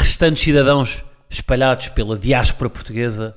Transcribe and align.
restantes 0.00 0.42
cidadãos 0.42 1.04
espalhados 1.28 1.88
pela 1.88 2.18
diáspora 2.18 2.68
portuguesa, 2.70 3.36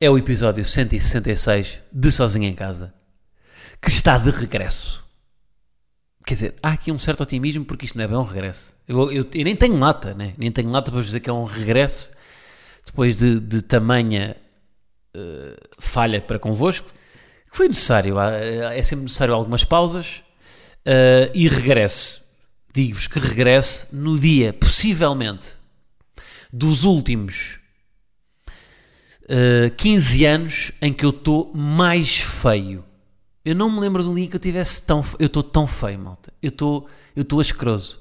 é 0.00 0.10
o 0.10 0.18
episódio 0.18 0.64
166 0.64 1.80
de 1.92 2.10
Sozinho 2.10 2.48
em 2.48 2.54
Casa, 2.54 2.92
que 3.80 3.88
está 3.88 4.18
de 4.18 4.30
regresso. 4.30 5.02
Quer 6.26 6.34
dizer, 6.34 6.54
há 6.62 6.70
aqui 6.72 6.90
um 6.92 6.98
certo 6.98 7.22
otimismo 7.22 7.64
porque 7.64 7.84
isto 7.84 7.96
não 7.96 8.04
é 8.04 8.08
bem 8.08 8.16
um 8.16 8.22
regresso. 8.22 8.76
Eu, 8.86 9.10
eu- 9.12 9.26
eu 9.34 9.44
nem 9.44 9.56
tenho 9.56 9.76
lata, 9.78 10.14
né? 10.14 10.34
nem 10.38 10.50
tenho 10.50 10.70
lata 10.70 10.90
para 10.90 10.98
vos 11.00 11.06
dizer 11.06 11.20
que 11.20 11.30
é 11.30 11.32
um 11.32 11.44
regresso 11.44 12.10
depois 12.86 13.16
de, 13.16 13.40
de 13.40 13.62
tamanha 13.62 14.36
eh, 15.14 15.56
falha 15.78 16.20
para 16.20 16.38
convosco, 16.38 16.88
que 17.50 17.56
foi 17.56 17.68
necessário. 17.68 18.18
Há- 18.18 18.30
É 18.32 18.82
sempre 18.82 19.04
necessário 19.04 19.34
algumas 19.34 19.64
pausas 19.64 20.22
eh, 20.84 21.30
e 21.34 21.48
regresse. 21.48 22.21
Digo-vos 22.72 23.06
que 23.06 23.18
regresse 23.18 23.86
no 23.94 24.18
dia, 24.18 24.52
possivelmente, 24.52 25.56
dos 26.52 26.84
últimos 26.84 27.58
eh, 29.28 29.70
15 29.76 30.24
anos 30.24 30.72
em 30.80 30.92
que 30.92 31.04
eu 31.04 31.10
estou 31.10 31.52
mais 31.54 32.18
feio. 32.20 32.84
Eu 33.44 33.54
não 33.54 33.70
me 33.70 33.80
lembro 33.80 34.02
de 34.02 34.08
um 34.08 34.14
dia 34.14 34.28
que 34.28 34.36
eu 34.36 34.40
tivesse 34.40 34.82
tão. 34.86 35.02
fe- 35.02 35.16
Eu 35.18 35.26
estou 35.26 35.42
tão 35.42 35.66
feio, 35.66 35.98
malta. 35.98 36.32
Eu 36.42 36.48
estou 36.50 36.88
eu 37.16 37.40
asqueroso. 37.40 38.00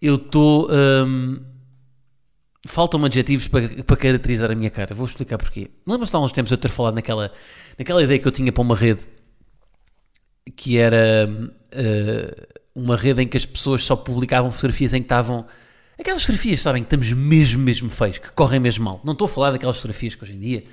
Eu 0.00 0.16
estou. 0.16 0.68
hum, 0.70 1.42
Faltam 2.66 3.02
adjetivos 3.04 3.48
para, 3.48 3.68
para 3.84 3.96
caracterizar 3.96 4.50
a 4.50 4.54
minha 4.54 4.68
cara. 4.70 4.94
Vou 4.94 5.06
explicar 5.06 5.38
porquê. 5.38 5.70
Lembras-te 5.86 6.14
há 6.16 6.18
uns 6.20 6.32
tempos 6.32 6.52
eu 6.52 6.58
ter 6.58 6.68
falado 6.68 6.94
naquela, 6.96 7.32
naquela 7.78 8.02
ideia 8.02 8.18
que 8.18 8.28
eu 8.28 8.32
tinha 8.32 8.52
para 8.52 8.60
uma 8.60 8.76
rede 8.76 9.06
que 10.54 10.76
era 10.76 11.28
eh, 11.70 12.48
uma 12.78 12.96
rede 12.96 13.22
em 13.22 13.26
que 13.28 13.36
as 13.36 13.44
pessoas 13.46 13.84
só 13.84 13.94
publicavam 13.96 14.50
fotografias 14.50 14.92
em 14.94 15.00
que 15.00 15.06
estavam. 15.06 15.44
Aquelas 15.98 16.22
fotografias, 16.22 16.60
sabem, 16.62 16.82
que 16.82 16.86
estamos 16.86 17.12
mesmo, 17.12 17.60
mesmo 17.62 17.90
feios, 17.90 18.18
que 18.18 18.30
correm 18.32 18.60
mesmo 18.60 18.84
mal. 18.84 19.00
Não 19.04 19.12
estou 19.14 19.26
a 19.26 19.28
falar 19.28 19.50
daquelas 19.50 19.76
fotografias 19.76 20.14
que 20.14 20.22
hoje 20.22 20.34
em 20.34 20.38
dia. 20.40 20.64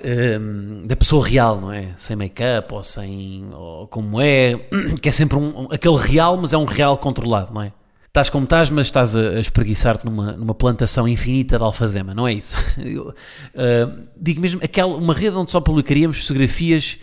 ehm, 0.00 0.86
da 0.86 0.94
pessoa 0.96 1.26
real, 1.26 1.60
não 1.60 1.72
é? 1.72 1.88
Sem 1.96 2.14
make-up 2.16 2.72
ou 2.72 2.82
sem. 2.82 3.48
Ou 3.52 3.86
como 3.88 4.20
é. 4.20 4.54
Que 5.02 5.08
é 5.08 5.12
sempre 5.12 5.36
um, 5.36 5.62
um- 5.64 5.68
aquele 5.72 5.96
real, 5.96 6.36
mas 6.36 6.52
é 6.52 6.56
um 6.58 6.64
real 6.64 6.96
controlado, 6.96 7.52
não 7.52 7.62
é? 7.62 7.72
Estás 8.06 8.30
como 8.30 8.44
estás, 8.44 8.70
mas 8.70 8.86
estás 8.86 9.14
a, 9.14 9.20
a 9.20 9.40
espreguiçar-te 9.40 10.04
numa, 10.06 10.32
numa 10.32 10.54
plantação 10.54 11.06
infinita 11.06 11.58
de 11.58 11.62
alfazema, 11.64 12.14
não 12.14 12.26
é 12.26 12.32
isso? 12.32 12.56
Eu, 12.80 13.12
eh, 13.54 13.86
digo 14.18 14.40
mesmo, 14.40 14.60
aquela, 14.64 14.94
uma 14.96 15.12
rede 15.12 15.36
onde 15.36 15.50
só 15.50 15.60
publicaríamos 15.60 16.22
fotografias 16.22 16.98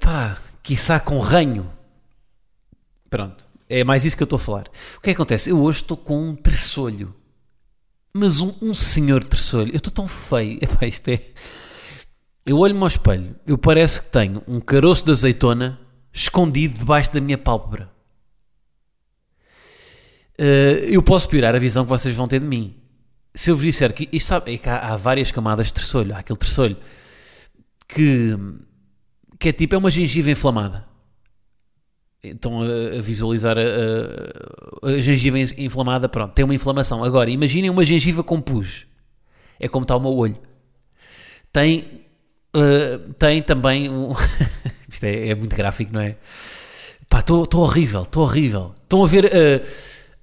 pá, 0.00 0.36
quiçá 0.62 1.00
com 1.00 1.18
ranho. 1.18 1.70
Pronto, 3.14 3.46
é 3.68 3.84
mais 3.84 4.04
isso 4.04 4.16
que 4.16 4.24
eu 4.24 4.26
estou 4.26 4.38
a 4.38 4.40
falar. 4.40 4.66
O 4.96 5.00
que 5.00 5.10
é 5.10 5.14
que 5.14 5.22
acontece? 5.22 5.48
Eu 5.48 5.62
hoje 5.62 5.82
estou 5.82 5.96
com 5.96 6.20
um 6.20 6.34
terçolho. 6.34 7.14
Mas 8.12 8.40
um, 8.40 8.52
um 8.60 8.74
senhor 8.74 9.22
terçolho. 9.22 9.70
Eu 9.70 9.76
estou 9.76 9.92
tão 9.92 10.08
feio. 10.08 10.58
Epá, 10.60 10.84
isto 10.84 11.06
é... 11.10 11.22
Eu 12.44 12.58
olho-me 12.58 12.80
ao 12.80 12.88
espelho. 12.88 13.36
Eu 13.46 13.56
parece 13.56 14.02
que 14.02 14.08
tenho 14.08 14.42
um 14.48 14.58
caroço 14.58 15.04
de 15.04 15.12
azeitona 15.12 15.78
escondido 16.12 16.76
debaixo 16.76 17.14
da 17.14 17.20
minha 17.20 17.38
pálpebra. 17.38 17.88
Eh, 20.36 20.88
eu 20.90 21.00
posso 21.00 21.28
piorar 21.28 21.54
a 21.54 21.60
visão 21.60 21.84
que 21.84 21.90
vocês 21.90 22.16
vão 22.16 22.26
ter 22.26 22.40
de 22.40 22.46
mim. 22.46 22.74
Se 23.32 23.48
eu 23.48 23.54
vos 23.54 23.64
disser 23.64 23.94
que... 23.94 24.08
Isto 24.10 24.26
sabe, 24.26 24.54
é 24.54 24.58
que 24.58 24.68
há, 24.68 24.92
há 24.92 24.96
várias 24.96 25.30
camadas 25.30 25.68
de 25.68 25.74
terçolho. 25.74 26.16
Há 26.16 26.18
aquele 26.18 26.38
terçolho 26.40 26.76
que 27.86 28.36
que 29.38 29.50
é 29.50 29.52
tipo, 29.52 29.74
é 29.74 29.78
uma 29.78 29.90
gengiva 29.90 30.32
inflamada. 30.32 30.93
Estão 32.24 32.60
a, 32.62 33.00
visualizar 33.02 33.56
a, 33.58 33.62
a- 33.62 34.90
a 34.90 35.00
gengiva 35.00 35.38
in- 35.38 35.46
inflamada, 35.58 36.08
pronto, 36.08 36.32
tem 36.32 36.44
uma 36.44 36.54
inflamação. 36.54 37.04
Agora, 37.04 37.30
imaginem 37.30 37.70
uma 37.70 37.84
gengiva 37.84 38.22
com 38.22 38.40
pus. 38.40 38.86
É 39.60 39.68
como 39.68 39.84
está 39.84 39.96
o 39.96 40.00
meu 40.00 40.14
olho. 40.14 40.36
Tem, 41.52 41.84
eh, 42.54 42.98
tem 43.18 43.42
também 43.42 43.88
um... 43.88 44.12
Isto 44.88 45.04
é, 45.04 45.28
é 45.28 45.34
muito 45.34 45.54
gráfico, 45.56 45.92
não 45.92 46.00
é? 46.00 46.16
Pá, 47.08 47.20
estou 47.20 47.46
horrível, 47.60 48.02
estou 48.02 48.22
horrível. 48.24 48.74
Estão 48.82 49.04
a 49.04 49.06
ver 49.06 49.24
eh, 49.26 49.62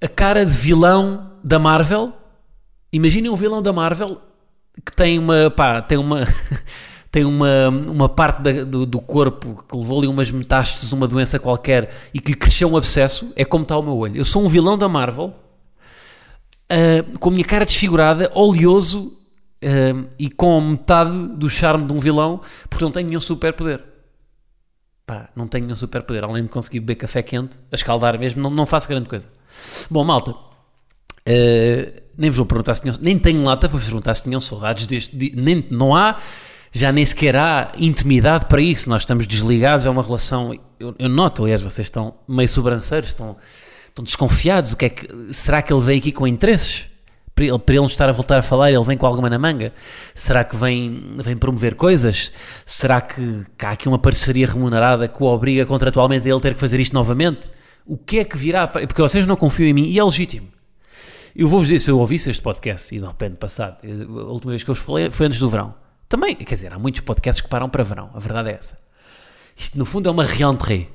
a 0.00 0.08
cara 0.08 0.44
de 0.44 0.52
vilão 0.52 1.32
da 1.42 1.58
Marvel? 1.58 2.12
Imaginem 2.92 3.30
um 3.30 3.36
vilão 3.36 3.62
da 3.62 3.72
Marvel 3.72 4.20
que 4.84 4.92
tem 4.94 5.18
uma, 5.18 5.50
pá, 5.50 5.80
tem 5.82 5.98
uma, 5.98 6.20
tem 7.12 7.26
uma, 7.26 7.68
uma 7.68 8.08
parte 8.08 8.40
da- 8.40 8.64
do, 8.64 8.86
do 8.86 8.98
corpo 8.98 9.62
que 9.68 9.76
levou 9.76 9.98
ali 9.98 10.08
umas 10.08 10.30
metástases, 10.30 10.90
uma 10.92 11.06
doença 11.06 11.38
qualquer 11.38 11.90
e 12.14 12.18
que 12.18 12.32
lhe 12.32 12.38
cresceu 12.38 12.68
um 12.70 12.76
abscesso, 12.76 13.30
é 13.36 13.44
como 13.44 13.64
está 13.64 13.76
o 13.76 13.82
meu 13.82 13.94
olho. 13.98 14.16
Eu 14.16 14.24
sou 14.24 14.42
um 14.42 14.48
vilão 14.48 14.78
da 14.78 14.88
Marvel, 14.88 15.34
ah, 16.70 17.04
com 17.20 17.28
a 17.28 17.32
minha 17.32 17.44
cara 17.44 17.66
desfigurada, 17.66 18.30
oleoso 18.34 19.12
ah, 19.62 20.08
e 20.18 20.30
com 20.30 20.58
metade 20.62 21.28
do 21.36 21.50
charme 21.50 21.84
de 21.84 21.92
um 21.92 22.00
vilão, 22.00 22.40
porque 22.70 22.82
não 22.82 22.90
tenho 22.90 23.08
nenhum 23.08 23.20
superpoder. 23.20 23.84
Pá, 25.06 25.28
não 25.36 25.46
tenho 25.46 25.66
nenhum 25.66 25.76
superpoder, 25.76 26.24
além 26.24 26.44
de 26.44 26.48
conseguir 26.48 26.80
beber 26.80 26.94
café 26.94 27.22
quente, 27.22 27.58
a 27.70 27.74
escaldar 27.74 28.18
mesmo, 28.18 28.40
não, 28.40 28.48
não 28.48 28.64
faço 28.64 28.88
grande 28.88 29.08
coisa. 29.08 29.28
Bom, 29.90 30.02
malta, 30.02 30.34
Uh, 31.24 32.02
nem 32.18 32.30
vos 32.30 32.36
vou 32.36 32.46
perguntar 32.46 32.74
se 32.74 32.80
tinham, 32.82 32.96
nem 33.00 33.16
tenho 33.16 33.44
lata 33.44 33.68
para 33.68 33.78
vos 33.78 33.84
perguntar 33.86 34.12
se 34.14 34.24
tinham 34.24 34.40
saudades 34.40 34.88
deste 34.88 35.16
dia, 35.16 35.30
nem, 35.36 35.64
não 35.70 35.94
há, 35.94 36.16
já 36.72 36.90
nem 36.90 37.04
sequer 37.04 37.36
há 37.36 37.70
intimidade 37.76 38.46
para 38.46 38.60
isso, 38.60 38.88
nós 38.88 39.02
estamos 39.02 39.26
desligados, 39.26 39.84
é 39.84 39.90
uma 39.90 40.02
relação, 40.02 40.58
eu, 40.80 40.94
eu 40.98 41.08
noto, 41.08 41.42
aliás, 41.42 41.60
vocês 41.60 41.86
estão 41.86 42.14
meio 42.26 42.48
sobranceiros, 42.48 43.10
estão, 43.10 43.36
estão 43.84 44.02
desconfiados, 44.02 44.72
o 44.72 44.76
que 44.76 44.86
é 44.86 44.88
que, 44.88 45.06
será 45.34 45.60
que 45.60 45.70
ele 45.70 45.82
veio 45.82 45.98
aqui 45.98 46.10
com 46.10 46.26
interesses? 46.26 46.86
Para 47.34 47.46
ele, 47.46 47.58
para 47.58 47.74
ele 47.74 47.80
não 47.80 47.86
estar 47.86 48.08
a 48.08 48.12
voltar 48.12 48.38
a 48.38 48.42
falar, 48.42 48.70
ele 48.70 48.84
vem 48.84 48.96
com 48.96 49.06
alguma 49.06 49.28
na 49.28 49.38
manga? 49.38 49.72
Será 50.14 50.44
que 50.44 50.56
vem, 50.56 51.14
vem 51.16 51.36
promover 51.36 51.74
coisas? 51.74 52.32
Será 52.64 53.00
que, 53.00 53.46
que 53.56 53.64
há 53.64 53.70
aqui 53.70 53.88
uma 53.88 53.98
parceria 53.98 54.46
remunerada 54.46 55.08
que 55.08 55.22
o 55.22 55.26
obriga 55.26 55.64
contratualmente 55.64 56.26
a 56.28 56.30
ele 56.30 56.40
ter 56.40 56.54
que 56.54 56.60
fazer 56.60 56.78
isto 56.78 56.92
novamente? 56.92 57.50
O 57.86 57.96
que 57.96 58.18
é 58.18 58.24
que 58.24 58.36
virá? 58.36 58.68
Porque 58.68 59.00
vocês 59.00 59.26
não 59.26 59.36
confiam 59.36 59.66
em 59.66 59.72
mim 59.72 59.84
e 59.86 59.98
é 59.98 60.04
legítimo. 60.04 60.48
Eu 61.34 61.48
vou-vos 61.48 61.68
dizer, 61.68 61.80
se 61.80 61.90
eu 61.90 61.98
ouvisse 61.98 62.30
este 62.30 62.42
podcast 62.42 62.94
e 62.94 63.00
de 63.00 63.06
repente 63.06 63.36
passado, 63.36 63.78
a 63.82 64.30
última 64.30 64.52
vez 64.52 64.62
que 64.62 64.70
eu 64.70 64.74
vos 64.74 64.84
falei 64.84 65.10
foi 65.10 65.26
antes 65.26 65.38
do 65.38 65.48
verão. 65.48 65.81
Também, 66.12 66.34
quer 66.34 66.56
dizer, 66.56 66.74
há 66.74 66.78
muitos 66.78 67.00
podcasts 67.00 67.40
que 67.40 67.48
param 67.48 67.70
para 67.70 67.82
verão, 67.82 68.10
a 68.12 68.18
verdade 68.18 68.50
é 68.50 68.52
essa. 68.52 68.78
Isto 69.56 69.78
no 69.78 69.86
fundo 69.86 70.10
é 70.10 70.12
uma 70.12 70.24
rentrée. 70.24 70.86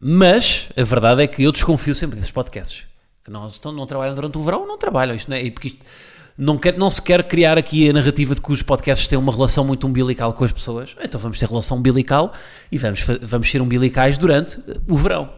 Mas 0.00 0.68
a 0.76 0.84
verdade 0.84 1.24
é 1.24 1.26
que 1.26 1.42
eu 1.42 1.50
desconfio 1.50 1.92
sempre 1.92 2.14
desses 2.14 2.30
podcasts. 2.30 2.86
Que 3.24 3.32
não, 3.32 3.48
estão, 3.48 3.72
não 3.72 3.84
trabalham 3.84 4.14
durante 4.14 4.38
o 4.38 4.42
verão, 4.44 4.68
não 4.68 4.78
trabalham. 4.78 5.16
Isto 5.16 5.28
não 5.28 5.36
é, 5.36 5.50
porque 5.50 5.66
isto 5.66 5.84
não, 6.38 6.56
quer, 6.56 6.78
não 6.78 6.88
se 6.88 7.02
quer 7.02 7.24
criar 7.24 7.58
aqui 7.58 7.90
a 7.90 7.92
narrativa 7.92 8.32
de 8.32 8.40
que 8.40 8.52
os 8.52 8.62
podcasts 8.62 9.08
têm 9.08 9.18
uma 9.18 9.32
relação 9.32 9.64
muito 9.64 9.88
umbilical 9.88 10.32
com 10.32 10.44
as 10.44 10.52
pessoas. 10.52 10.94
Então 11.02 11.20
vamos 11.20 11.40
ter 11.40 11.48
relação 11.48 11.76
umbilical 11.76 12.32
e 12.70 12.78
vamos, 12.78 13.04
vamos 13.22 13.50
ser 13.50 13.60
umbilicais 13.60 14.18
durante 14.18 14.56
o 14.88 14.96
verão. 14.96 15.32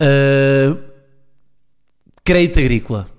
Ah, 0.00 0.74
crédito 2.24 2.58
agrícola. 2.58 3.17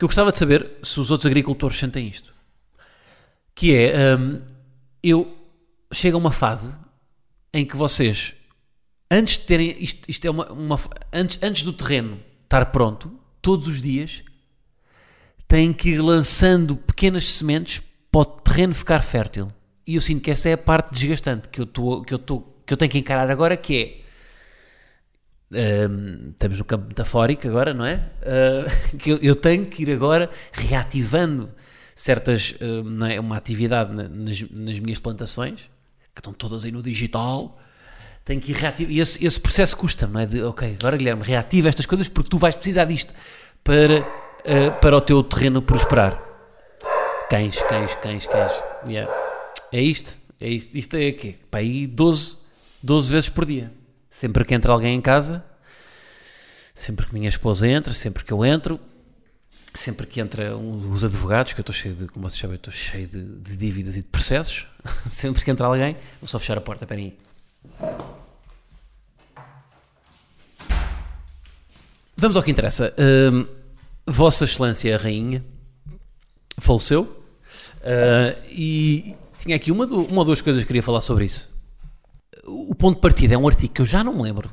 Que 0.00 0.04
eu 0.04 0.08
gostava 0.08 0.32
de 0.32 0.38
saber 0.38 0.78
se 0.82 0.98
os 0.98 1.10
outros 1.10 1.26
agricultores 1.26 1.76
sentem 1.76 2.08
isto. 2.08 2.32
Que 3.54 3.74
é, 3.74 4.16
hum, 4.16 4.40
eu 5.02 5.36
chega 5.92 6.16
uma 6.16 6.32
fase 6.32 6.74
em 7.52 7.66
que 7.66 7.76
vocês, 7.76 8.32
antes 9.10 9.38
de 9.38 9.44
terem, 9.44 9.76
isto, 9.78 10.10
isto 10.10 10.26
é 10.26 10.30
uma, 10.30 10.50
uma 10.52 10.78
antes, 11.12 11.38
antes 11.42 11.64
do 11.64 11.74
terreno 11.74 12.18
estar 12.44 12.64
pronto, 12.72 13.12
todos 13.42 13.66
os 13.66 13.82
dias, 13.82 14.22
têm 15.46 15.70
que 15.70 15.90
ir 15.90 15.98
lançando 15.98 16.76
pequenas 16.76 17.28
sementes 17.32 17.82
para 18.10 18.20
o 18.22 18.24
terreno 18.24 18.72
ficar 18.72 19.02
fértil. 19.02 19.48
E 19.86 19.96
eu 19.96 20.00
sinto 20.00 20.22
que 20.22 20.30
essa 20.30 20.48
é 20.48 20.54
a 20.54 20.58
parte 20.58 20.94
desgastante 20.94 21.46
que 21.50 21.60
eu, 21.60 21.66
tô, 21.66 22.00
que 22.00 22.14
eu, 22.14 22.18
tô, 22.18 22.40
que 22.64 22.72
eu 22.72 22.76
tenho 22.78 22.90
que 22.90 22.98
encarar 22.98 23.28
agora, 23.28 23.54
que 23.54 23.76
é 23.76 24.00
Estamos 25.50 26.58
no 26.58 26.64
campo 26.64 26.86
metafórico 26.88 27.46
agora, 27.48 27.74
não 27.74 27.84
é? 27.84 28.02
Uh, 28.22 28.96
que 28.98 29.10
eu, 29.10 29.18
eu 29.18 29.34
tenho 29.34 29.66
que 29.66 29.82
ir 29.82 29.90
agora 29.90 30.30
reativando 30.52 31.50
certas, 31.94 32.54
não 32.84 33.06
é? 33.06 33.20
uma 33.20 33.36
atividade 33.36 33.92
na- 33.94 34.08
nas, 34.08 34.40
nas 34.50 34.78
minhas 34.78 34.98
plantações, 34.98 35.68
que 36.14 36.20
estão 36.20 36.32
todas 36.32 36.64
aí 36.64 36.70
no 36.70 36.82
digital, 36.82 37.58
Tenho 38.24 38.40
que 38.40 38.52
ir 38.52 38.56
reativar. 38.56 38.92
E 38.92 39.00
esse, 39.00 39.24
esse 39.26 39.40
processo 39.40 39.76
custa, 39.76 40.06
não 40.06 40.20
é? 40.20 40.26
De, 40.26 40.42
ok, 40.42 40.76
agora 40.78 40.96
Guilherme, 40.96 41.22
reativa 41.22 41.68
estas 41.68 41.86
coisas 41.86 42.08
porque 42.08 42.28
tu 42.28 42.38
vais 42.38 42.54
precisar 42.54 42.84
disto 42.84 43.14
para, 43.64 44.00
uh, 44.00 44.80
para 44.80 44.96
o 44.96 45.00
teu 45.00 45.22
terreno 45.22 45.60
prosperar. 45.62 46.22
Cães, 47.28 47.62
cães, 47.62 47.94
cães, 47.96 48.26
cães. 48.26 48.52
Yeah. 48.86 49.12
É 49.72 49.80
isto, 49.80 50.18
é 50.40 50.48
isto. 50.48 50.76
Isto 50.76 50.96
é 50.96 51.12
quê? 51.12 51.36
Para 51.50 51.60
aí 51.60 51.86
12, 51.86 52.36
12 52.82 53.10
vezes 53.10 53.28
por 53.28 53.46
dia. 53.46 53.72
Sempre 54.20 54.44
que 54.44 54.54
entra 54.54 54.70
alguém 54.70 54.94
em 54.94 55.00
casa, 55.00 55.42
sempre 56.74 57.06
que 57.06 57.14
minha 57.14 57.30
esposa 57.30 57.66
entra, 57.66 57.90
sempre 57.94 58.22
que 58.22 58.30
eu 58.30 58.44
entro, 58.44 58.78
sempre 59.72 60.06
que 60.06 60.20
entra 60.20 60.54
um, 60.54 60.92
os 60.92 61.02
advogados, 61.02 61.54
que 61.54 61.60
eu 61.60 61.62
estou 61.62 61.74
cheio 61.74 61.94
de, 61.94 62.06
como 62.06 62.28
vocês 62.28 62.38
sabem, 62.38 62.56
estou 62.56 62.70
cheio 62.70 63.06
de, 63.06 63.24
de 63.24 63.56
dívidas 63.56 63.96
e 63.96 64.00
de 64.00 64.06
processos, 64.08 64.66
sempre 65.08 65.42
que 65.42 65.50
entra 65.50 65.64
alguém, 65.64 65.96
vou 66.20 66.28
só 66.28 66.38
fechar 66.38 66.58
a 66.58 66.60
porta, 66.60 66.86
para 66.86 66.96
aí. 66.96 67.16
Vamos 72.14 72.36
ao 72.36 72.42
que 72.42 72.50
interessa. 72.50 72.94
Uh, 72.98 73.48
Vossa 74.04 74.44
Excelência 74.44 74.94
a 74.94 74.98
Rainha 74.98 75.42
faleceu 76.58 77.04
uh, 77.04 78.38
e 78.50 79.16
tinha 79.38 79.56
aqui 79.56 79.72
uma, 79.72 79.86
uma 79.86 80.18
ou 80.18 80.24
duas 80.26 80.42
coisas 80.42 80.62
que 80.62 80.66
queria 80.66 80.82
falar 80.82 81.00
sobre 81.00 81.24
isso. 81.24 81.49
O 82.50 82.74
ponto 82.74 82.96
de 82.96 83.00
partida 83.00 83.34
é 83.34 83.38
um 83.38 83.46
artigo 83.46 83.74
que 83.74 83.80
eu 83.80 83.86
já 83.86 84.02
não 84.02 84.14
me 84.14 84.22
lembro. 84.22 84.50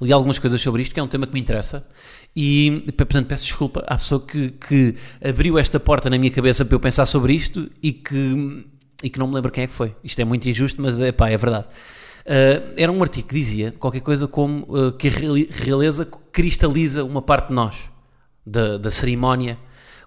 Li 0.00 0.12
algumas 0.12 0.38
coisas 0.38 0.60
sobre 0.60 0.82
isto, 0.82 0.92
que 0.92 1.00
é 1.00 1.02
um 1.02 1.06
tema 1.06 1.26
que 1.26 1.32
me 1.32 1.40
interessa, 1.40 1.86
e 2.34 2.84
portanto 2.96 3.28
peço 3.28 3.44
desculpa 3.44 3.82
à 3.86 3.96
pessoa 3.96 4.20
que, 4.20 4.50
que 4.50 4.94
abriu 5.24 5.58
esta 5.58 5.80
porta 5.80 6.10
na 6.10 6.18
minha 6.18 6.30
cabeça 6.30 6.64
para 6.64 6.74
eu 6.74 6.80
pensar 6.80 7.06
sobre 7.06 7.32
isto 7.32 7.70
e 7.82 7.92
que, 7.92 8.66
e 9.02 9.08
que 9.08 9.18
não 9.18 9.26
me 9.26 9.34
lembro 9.34 9.50
quem 9.50 9.64
é 9.64 9.66
que 9.66 9.72
foi. 9.72 9.94
Isto 10.04 10.20
é 10.20 10.24
muito 10.24 10.48
injusto, 10.48 10.82
mas 10.82 11.00
é 11.00 11.12
pá, 11.12 11.30
é 11.30 11.36
verdade. 11.36 11.66
Uh, 12.26 12.74
era 12.76 12.90
um 12.90 13.00
artigo 13.02 13.28
que 13.28 13.34
dizia 13.34 13.72
qualquer 13.78 14.00
coisa 14.00 14.26
como 14.26 14.66
uh, 14.68 14.92
que 14.92 15.08
a 15.08 15.10
realeza 15.62 16.04
cristaliza 16.32 17.04
uma 17.04 17.22
parte 17.22 17.48
de 17.48 17.54
nós, 17.54 17.88
da, 18.44 18.76
da 18.76 18.90
cerimónia, 18.90 19.56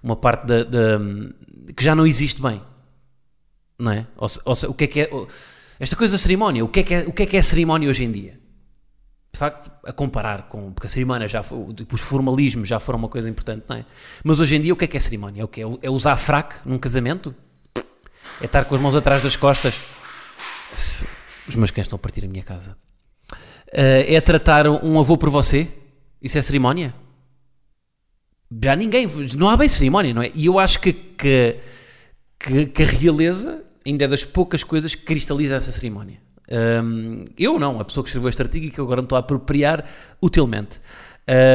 uma 0.02 0.14
parte 0.16 0.46
da, 0.46 0.62
da, 0.62 1.00
que 1.74 1.82
já 1.82 1.94
não 1.94 2.06
existe 2.06 2.40
bem. 2.42 2.60
Não 3.78 3.92
é? 3.92 4.06
Ou, 4.18 4.28
ou, 4.44 4.54
o 4.68 4.74
que 4.74 4.84
é 4.84 4.86
que 4.86 5.00
é. 5.00 5.10
Esta 5.80 5.96
coisa 5.96 6.12
da 6.12 6.18
cerimónia, 6.18 6.62
o 6.62 6.68
que 6.68 6.80
é 6.80 6.82
que 6.82 6.94
é, 6.94 7.00
o 7.08 7.12
que 7.12 7.22
é, 7.22 7.26
que 7.26 7.36
é 7.38 7.42
cerimónia 7.42 7.88
hoje 7.88 8.04
em 8.04 8.12
dia? 8.12 8.38
De 9.32 9.38
facto, 9.38 9.72
a 9.86 9.92
comparar 9.92 10.42
com. 10.42 10.70
Porque 10.74 10.86
a 10.86 10.90
cerimónia 10.90 11.26
já 11.26 11.42
foi. 11.42 11.72
Tipo, 11.72 11.94
os 11.94 12.02
formalismos 12.02 12.68
já 12.68 12.78
foram 12.78 12.98
uma 12.98 13.08
coisa 13.08 13.30
importante, 13.30 13.64
não 13.66 13.76
é? 13.76 13.86
Mas 14.22 14.40
hoje 14.40 14.56
em 14.56 14.60
dia, 14.60 14.74
o 14.74 14.76
que 14.76 14.84
é 14.84 14.88
que 14.88 14.98
é 14.98 15.00
cerimónia? 15.00 15.40
É 15.40 15.44
o 15.44 15.48
que 15.48 15.62
é? 15.62 15.64
É 15.80 15.88
usar 15.88 16.16
fraque 16.16 16.56
num 16.66 16.76
casamento? 16.76 17.34
É 18.42 18.44
estar 18.44 18.66
com 18.66 18.74
as 18.74 18.80
mãos 18.80 18.94
atrás 18.94 19.22
das 19.22 19.36
costas? 19.36 19.74
Os 21.48 21.56
meus 21.56 21.70
cães 21.70 21.86
estão 21.86 21.96
a 21.96 21.98
partir 21.98 22.26
a 22.26 22.28
minha 22.28 22.44
casa. 22.44 22.76
Uh, 23.72 24.04
é 24.06 24.20
tratar 24.20 24.68
um 24.68 25.00
avô 25.00 25.16
por 25.16 25.30
você? 25.30 25.66
Isso 26.20 26.36
é 26.36 26.42
cerimónia? 26.42 26.92
Já 28.62 28.76
ninguém. 28.76 29.06
Não 29.34 29.48
há 29.48 29.56
bem 29.56 29.68
cerimónia, 29.68 30.12
não 30.12 30.22
é? 30.22 30.30
E 30.34 30.44
eu 30.44 30.58
acho 30.58 30.78
que, 30.78 30.92
que, 30.92 31.56
que, 32.38 32.66
que 32.66 32.82
a 32.82 32.86
realeza 32.86 33.64
ainda 33.86 34.04
é 34.04 34.08
das 34.08 34.24
poucas 34.24 34.64
coisas 34.64 34.94
que 34.94 35.02
cristaliza 35.02 35.56
essa 35.56 35.72
cerimónia. 35.72 36.18
Um, 36.50 37.24
eu 37.38 37.58
não, 37.58 37.78
a 37.80 37.84
pessoa 37.84 38.02
que 38.02 38.08
escreveu 38.08 38.28
este 38.28 38.42
artigo 38.42 38.66
e 38.66 38.70
que 38.70 38.80
agora 38.80 39.00
me 39.00 39.06
estou 39.06 39.16
a 39.16 39.20
apropriar 39.20 39.84
utilmente. 40.20 40.80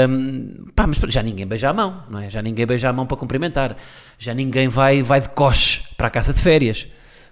Um, 0.10 0.72
pá, 0.74 0.88
mas 0.88 0.98
já 1.12 1.22
ninguém 1.22 1.45
beija 1.45 1.69
a 1.69 1.74
mão, 1.74 2.04
não 2.10 2.19
é? 2.19 2.30
Já 2.30 2.42
ninguém 2.42 2.66
beija 2.66 2.89
a 2.89 2.94
mão 2.94 3.06
para 3.06 3.18
cumprimentar. 3.18 3.75
Já 4.18 4.33
ninguém 4.33 4.69
vai, 4.69 5.04
vai 5.04 5.19
de 5.19 5.30
coche 5.30 5.83
para 5.98 6.07
a 6.07 6.10
casa 6.10 6.33
de 6.33 6.39
férias. 6.39 6.88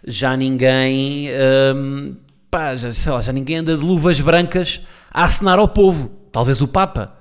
Já 0.05 0.35
ninguém 0.35 1.29
um, 1.75 2.15
pá, 2.51 2.75
já, 2.75 2.91
sei 2.91 3.11
lá, 3.13 3.21
já 3.21 3.31
ninguém 3.31 3.57
anda 3.57 3.77
de 3.77 3.83
luvas 3.83 4.19
brancas 4.19 4.81
a 5.09 5.23
acenar 5.23 5.57
ao 5.57 5.67
povo. 5.67 6.11
Talvez 6.31 6.61
o 6.61 6.67
Papa. 6.67 7.17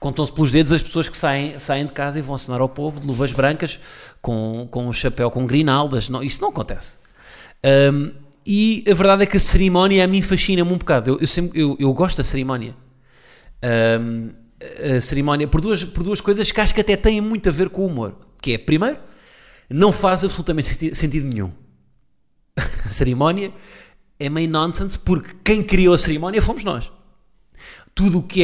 Contam-se 0.00 0.32
pelos 0.32 0.50
dedos 0.50 0.72
as 0.72 0.82
pessoas 0.82 1.08
que 1.08 1.16
saem, 1.16 1.58
saem 1.58 1.86
de 1.86 1.92
casa 1.92 2.18
e 2.18 2.22
vão 2.22 2.34
acenar 2.34 2.60
ao 2.60 2.68
povo 2.68 3.00
de 3.00 3.06
luvas 3.06 3.32
brancas 3.32 3.78
com, 4.20 4.66
com 4.70 4.88
um 4.88 4.92
chapéu 4.92 5.30
com 5.30 5.46
grinaldas. 5.46 6.08
Não, 6.08 6.22
isso 6.22 6.42
não 6.42 6.48
acontece. 6.48 7.05
Um, 7.64 8.12
e 8.46 8.84
a 8.88 8.94
verdade 8.94 9.24
é 9.24 9.26
que 9.26 9.36
a 9.36 9.40
cerimónia 9.40 10.04
a 10.04 10.06
mim 10.06 10.22
fascina-me 10.22 10.72
um 10.72 10.78
bocado. 10.78 11.10
Eu, 11.10 11.20
eu, 11.20 11.26
sempre, 11.26 11.60
eu, 11.60 11.76
eu 11.80 11.92
gosto 11.92 12.18
da 12.18 12.24
cerimónia. 12.24 12.74
Um, 14.00 14.30
a 14.96 15.00
cerimónia 15.00 15.48
por 15.48 15.60
duas, 15.60 15.84
por 15.84 16.02
duas 16.02 16.20
coisas 16.20 16.50
que 16.50 16.60
acho 16.60 16.74
que 16.74 16.80
até 16.80 16.96
têm 16.96 17.20
muito 17.20 17.48
a 17.48 17.52
ver 17.52 17.68
com 17.68 17.82
o 17.82 17.86
humor. 17.86 18.14
Que 18.40 18.52
é, 18.52 18.58
primeiro, 18.58 18.98
não 19.68 19.92
faz 19.92 20.24
absolutamente 20.24 20.94
sentido 20.94 21.28
nenhum. 21.28 21.52
a 22.56 22.88
cerimónia 22.88 23.52
é 24.18 24.28
meio 24.30 24.48
nonsense 24.48 24.98
porque 24.98 25.34
quem 25.44 25.62
criou 25.62 25.94
a 25.94 25.98
cerimónia 25.98 26.40
fomos 26.40 26.64
nós. 26.64 26.90
Tudo 27.94 28.18
o 28.18 28.22
que 28.22 28.42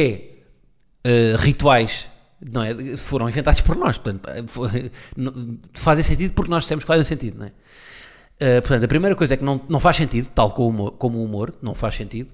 é 1.05 1.35
uh, 1.35 1.37
rituais 1.37 2.09
não 2.51 2.63
é, 2.63 2.97
foram 2.97 3.29
inventados 3.29 3.61
por 3.61 3.75
nós, 3.75 3.97
portanto, 3.97 4.27
não, 5.15 5.57
fazem 5.73 6.03
sentido 6.03 6.33
porque 6.33 6.51
nós 6.51 6.63
dissemos 6.63 6.83
que 6.83 6.87
fazem 6.87 7.05
sentido, 7.05 7.39
não 7.39 7.45
é? 7.45 7.51
Uh, 8.43 8.59
portanto, 8.61 8.83
a 8.83 8.87
primeira 8.89 9.15
coisa 9.15 9.35
é 9.35 9.37
que 9.37 9.43
não, 9.45 9.61
não 9.69 9.79
faz 9.79 9.95
sentido, 9.95 10.29
tal 10.35 10.51
como 10.51 10.67
o 10.67 10.69
humor, 10.69 10.91
como 10.97 11.23
humor 11.23 11.53
não 11.61 11.73
faz 11.73 11.95
sentido, 11.95 12.29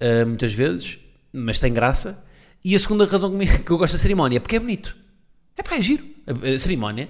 uh, 0.00 0.26
muitas 0.26 0.52
vezes, 0.52 0.98
mas 1.32 1.60
tem 1.60 1.72
graça. 1.72 2.20
E 2.64 2.74
a 2.74 2.78
segunda 2.80 3.06
razão 3.06 3.30
que 3.64 3.70
eu 3.70 3.78
gosto 3.78 3.92
da 3.92 3.98
cerimónia 3.98 4.38
é 4.38 4.40
porque 4.40 4.56
é 4.56 4.58
bonito. 4.58 4.96
É 5.56 5.62
pá, 5.62 5.76
é 5.76 5.82
giro. 5.82 6.04
A, 6.26 6.54
a 6.54 6.58
cerimónia, 6.58 7.08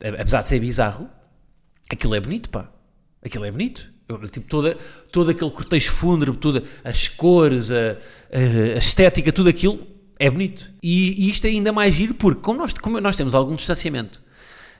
apesar 0.00 0.40
de 0.40 0.48
ser 0.48 0.58
bizarro, 0.58 1.06
aquilo 1.90 2.14
é 2.14 2.20
bonito, 2.20 2.48
pá. 2.48 2.66
Aquilo 3.22 3.44
é 3.44 3.50
bonito. 3.50 3.92
Tipo, 4.32 4.48
toda, 4.48 4.76
todo 5.12 5.30
aquele 5.30 5.50
cortejo 5.50 5.92
fúnebre, 5.92 6.34
todas 6.38 6.62
as 6.82 7.08
cores, 7.08 7.70
a, 7.70 7.90
a, 8.32 8.74
a, 8.74 8.78
estética, 8.78 9.30
tudo 9.30 9.50
aquilo 9.50 9.86
é 10.18 10.30
bonito. 10.30 10.72
E, 10.82 11.26
e, 11.26 11.28
isto 11.28 11.44
é 11.44 11.50
ainda 11.50 11.72
mais 11.72 11.94
giro 11.94 12.14
porque, 12.14 12.40
como 12.40 12.58
nós, 12.58 12.72
como 12.72 12.98
nós 13.00 13.16
temos 13.16 13.34
algum 13.34 13.54
distanciamento 13.54 14.20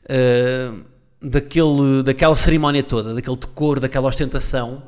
uh, 0.04 0.84
daquele, 1.22 2.02
daquela 2.02 2.36
cerimónia 2.36 2.82
toda, 2.82 3.14
daquele 3.14 3.36
decor, 3.36 3.80
daquela 3.80 4.08
ostentação, 4.08 4.82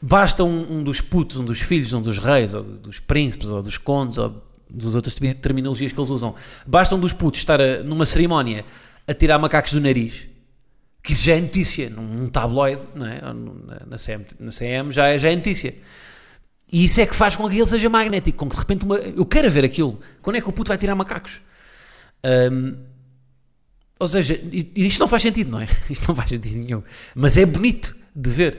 basta 0.00 0.42
um, 0.44 0.78
um, 0.78 0.84
dos 0.84 1.00
putos, 1.00 1.36
um 1.36 1.44
dos 1.44 1.60
filhos, 1.60 1.92
um 1.92 2.02
dos 2.02 2.18
reis, 2.18 2.54
ou 2.54 2.62
dos 2.62 2.98
príncipes, 2.98 3.48
ou 3.48 3.62
dos 3.62 3.78
condes, 3.78 4.18
ou 4.18 4.42
das 4.70 4.94
outras 4.94 5.14
terminologias 5.40 5.92
que 5.92 6.00
eles 6.00 6.10
usam, 6.10 6.34
basta 6.66 6.94
um 6.94 7.00
dos 7.00 7.12
putos 7.12 7.40
estar 7.40 7.60
a, 7.60 7.82
numa 7.82 8.06
cerimónia 8.06 8.64
a 9.06 9.14
tirar 9.14 9.38
macacos 9.38 9.72
do 9.72 9.80
nariz 9.80 10.32
que 11.02 11.12
isso 11.12 11.24
já 11.24 11.34
é 11.34 11.40
notícia, 11.40 11.90
num 11.90 12.28
tabloide, 12.28 12.82
não 12.94 13.06
é? 13.06 13.20
na, 13.86 13.98
CM, 13.98 14.24
na 14.38 14.50
CM 14.52 14.90
já 14.92 15.08
é, 15.08 15.18
já 15.18 15.30
é 15.30 15.34
notícia. 15.34 15.74
E 16.72 16.84
isso 16.84 17.00
é 17.00 17.06
que 17.06 17.14
faz 17.14 17.34
com 17.34 17.48
que 17.48 17.56
ele 17.56 17.66
seja 17.66 17.88
magnético, 17.90 18.38
com 18.38 18.48
que 18.48 18.54
de 18.54 18.60
repente 18.60 18.84
uma, 18.84 18.96
eu 18.96 19.26
quero 19.26 19.50
ver 19.50 19.64
aquilo. 19.64 19.98
Quando 20.22 20.36
é 20.36 20.40
que 20.40 20.48
o 20.48 20.52
puto 20.52 20.68
vai 20.68 20.78
tirar 20.78 20.94
macacos? 20.94 21.40
Um, 22.24 22.76
ou 24.02 24.08
seja, 24.08 24.40
isto 24.74 25.00
não 25.00 25.08
faz 25.08 25.22
sentido, 25.22 25.50
não 25.50 25.60
é? 25.60 25.66
Isto 25.88 26.08
não 26.08 26.14
faz 26.14 26.30
sentido 26.30 26.58
nenhum. 26.58 26.82
Mas 27.14 27.36
é 27.36 27.46
bonito 27.46 27.96
de 28.14 28.30
ver. 28.30 28.58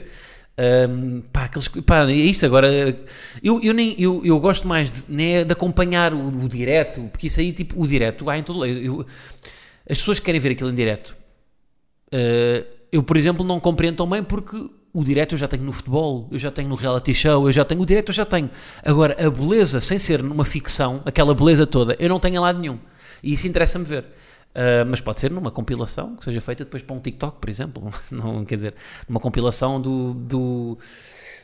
Um, 0.88 1.20
pá, 1.32 1.44
aqueles, 1.44 1.68
pá, 1.68 2.08
é 2.08 2.14
isso 2.14 2.46
agora. 2.46 2.68
Eu, 3.42 3.60
eu, 3.62 3.74
nem, 3.74 3.94
eu, 4.00 4.22
eu 4.24 4.38
gosto 4.40 4.66
mais 4.66 4.90
de, 4.90 5.04
né, 5.08 5.44
de 5.44 5.52
acompanhar 5.52 6.14
o, 6.14 6.28
o 6.28 6.48
direto, 6.48 7.02
porque 7.12 7.26
isso 7.26 7.40
aí, 7.40 7.52
tipo, 7.52 7.80
o 7.80 7.86
direto, 7.86 8.30
há 8.30 8.38
em 8.38 8.42
todo 8.42 8.64
eu, 8.64 8.82
eu, 8.82 9.06
As 9.88 9.98
pessoas 9.98 10.18
que 10.18 10.24
querem 10.24 10.40
ver 10.40 10.52
aquilo 10.52 10.70
em 10.70 10.74
direto 10.74 11.16
Uh, 12.14 12.64
eu, 12.92 13.02
por 13.02 13.16
exemplo, 13.16 13.44
não 13.44 13.58
compreendo 13.58 13.96
tão 13.96 14.08
bem 14.08 14.22
porque 14.22 14.56
o 14.92 15.02
direto 15.02 15.34
eu 15.34 15.38
já 15.38 15.48
tenho 15.48 15.64
no 15.64 15.72
futebol, 15.72 16.28
eu 16.30 16.38
já 16.38 16.52
tenho 16.52 16.68
no 16.68 16.76
reality 16.76 17.12
show, 17.12 17.48
eu 17.48 17.52
já 17.52 17.64
tenho 17.64 17.80
o 17.80 17.86
direto, 17.86 18.10
eu 18.10 18.14
já 18.14 18.24
tenho. 18.24 18.48
Agora, 18.84 19.16
a 19.18 19.28
beleza, 19.28 19.80
sem 19.80 19.98
ser 19.98 20.22
numa 20.22 20.44
ficção, 20.44 21.02
aquela 21.04 21.34
beleza 21.34 21.66
toda, 21.66 21.96
eu 21.98 22.08
não 22.08 22.20
tenho 22.20 22.36
em 22.36 22.38
lado 22.38 22.60
nenhum. 22.60 22.78
E 23.24 23.32
isso 23.32 23.46
interessa-me 23.48 23.84
ver. 23.84 24.04
Uh, 24.54 24.86
mas 24.88 25.00
pode 25.00 25.18
ser 25.18 25.32
numa 25.32 25.50
compilação 25.50 26.14
que 26.14 26.24
seja 26.24 26.40
feita 26.40 26.62
depois 26.62 26.80
para 26.80 26.94
um 26.94 27.00
TikTok, 27.00 27.40
por 27.40 27.50
exemplo. 27.50 27.90
Não, 28.12 28.44
quer 28.44 28.54
dizer, 28.54 28.74
numa 29.08 29.18
compilação 29.18 29.80
do, 29.80 30.14
do 30.14 30.78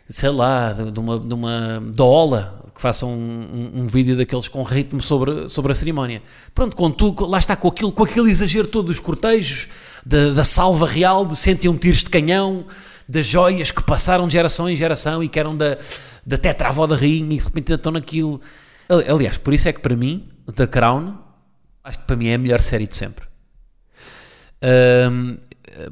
sei 0.08 0.30
lá, 0.30 0.72
de 0.72 1.00
uma, 1.00 1.18
de 1.18 1.34
uma 1.34 1.82
da 1.92 2.04
Ola, 2.04 2.64
que 2.74 2.80
faça 2.80 3.06
um, 3.06 3.10
um, 3.10 3.80
um, 3.80 3.86
vídeo 3.86 4.16
daqueles 4.16 4.46
com 4.46 4.62
ritmo 4.62 5.00
sobre, 5.00 5.48
sobre 5.48 5.72
a 5.72 5.74
cerimónia. 5.74 6.22
Pronto, 6.54 6.76
com 6.76 6.90
tudo, 6.90 7.26
lá 7.26 7.38
está 7.38 7.56
com 7.56 7.68
aquilo, 7.68 7.90
com 7.90 8.04
aquele 8.04 8.30
exagero 8.30 8.68
todo 8.68 8.86
dos 8.86 9.00
cortejos, 9.00 9.68
da, 10.04 10.30
da 10.30 10.44
salva 10.44 10.86
real, 10.86 11.24
de 11.24 11.36
101 11.36 11.78
tiros 11.78 12.04
de 12.04 12.10
canhão, 12.10 12.64
das 13.08 13.26
joias 13.26 13.72
que 13.72 13.82
passaram 13.82 14.28
de 14.28 14.34
geração 14.34 14.68
em 14.68 14.76
geração 14.76 15.22
e 15.22 15.28
que 15.28 15.38
eram 15.38 15.56
da, 15.56 15.76
da 16.24 16.36
tetravó 16.36 16.86
da 16.86 16.94
rainha 16.94 17.34
e 17.34 17.38
de 17.38 17.44
repente 17.44 17.72
estão 17.72 17.90
naquilo. 17.90 18.40
Aliás, 18.88 19.38
por 19.38 19.52
isso 19.52 19.68
é 19.68 19.72
que 19.72 19.80
para 19.80 19.96
mim, 19.96 20.28
The 20.54 20.66
Crown, 20.66 21.29
acho 21.84 21.98
que 21.98 22.04
para 22.04 22.16
mim 22.16 22.28
é 22.28 22.34
a 22.34 22.38
melhor 22.38 22.60
série 22.60 22.86
de 22.86 22.96
sempre. 22.96 23.26
Um, 24.62 25.38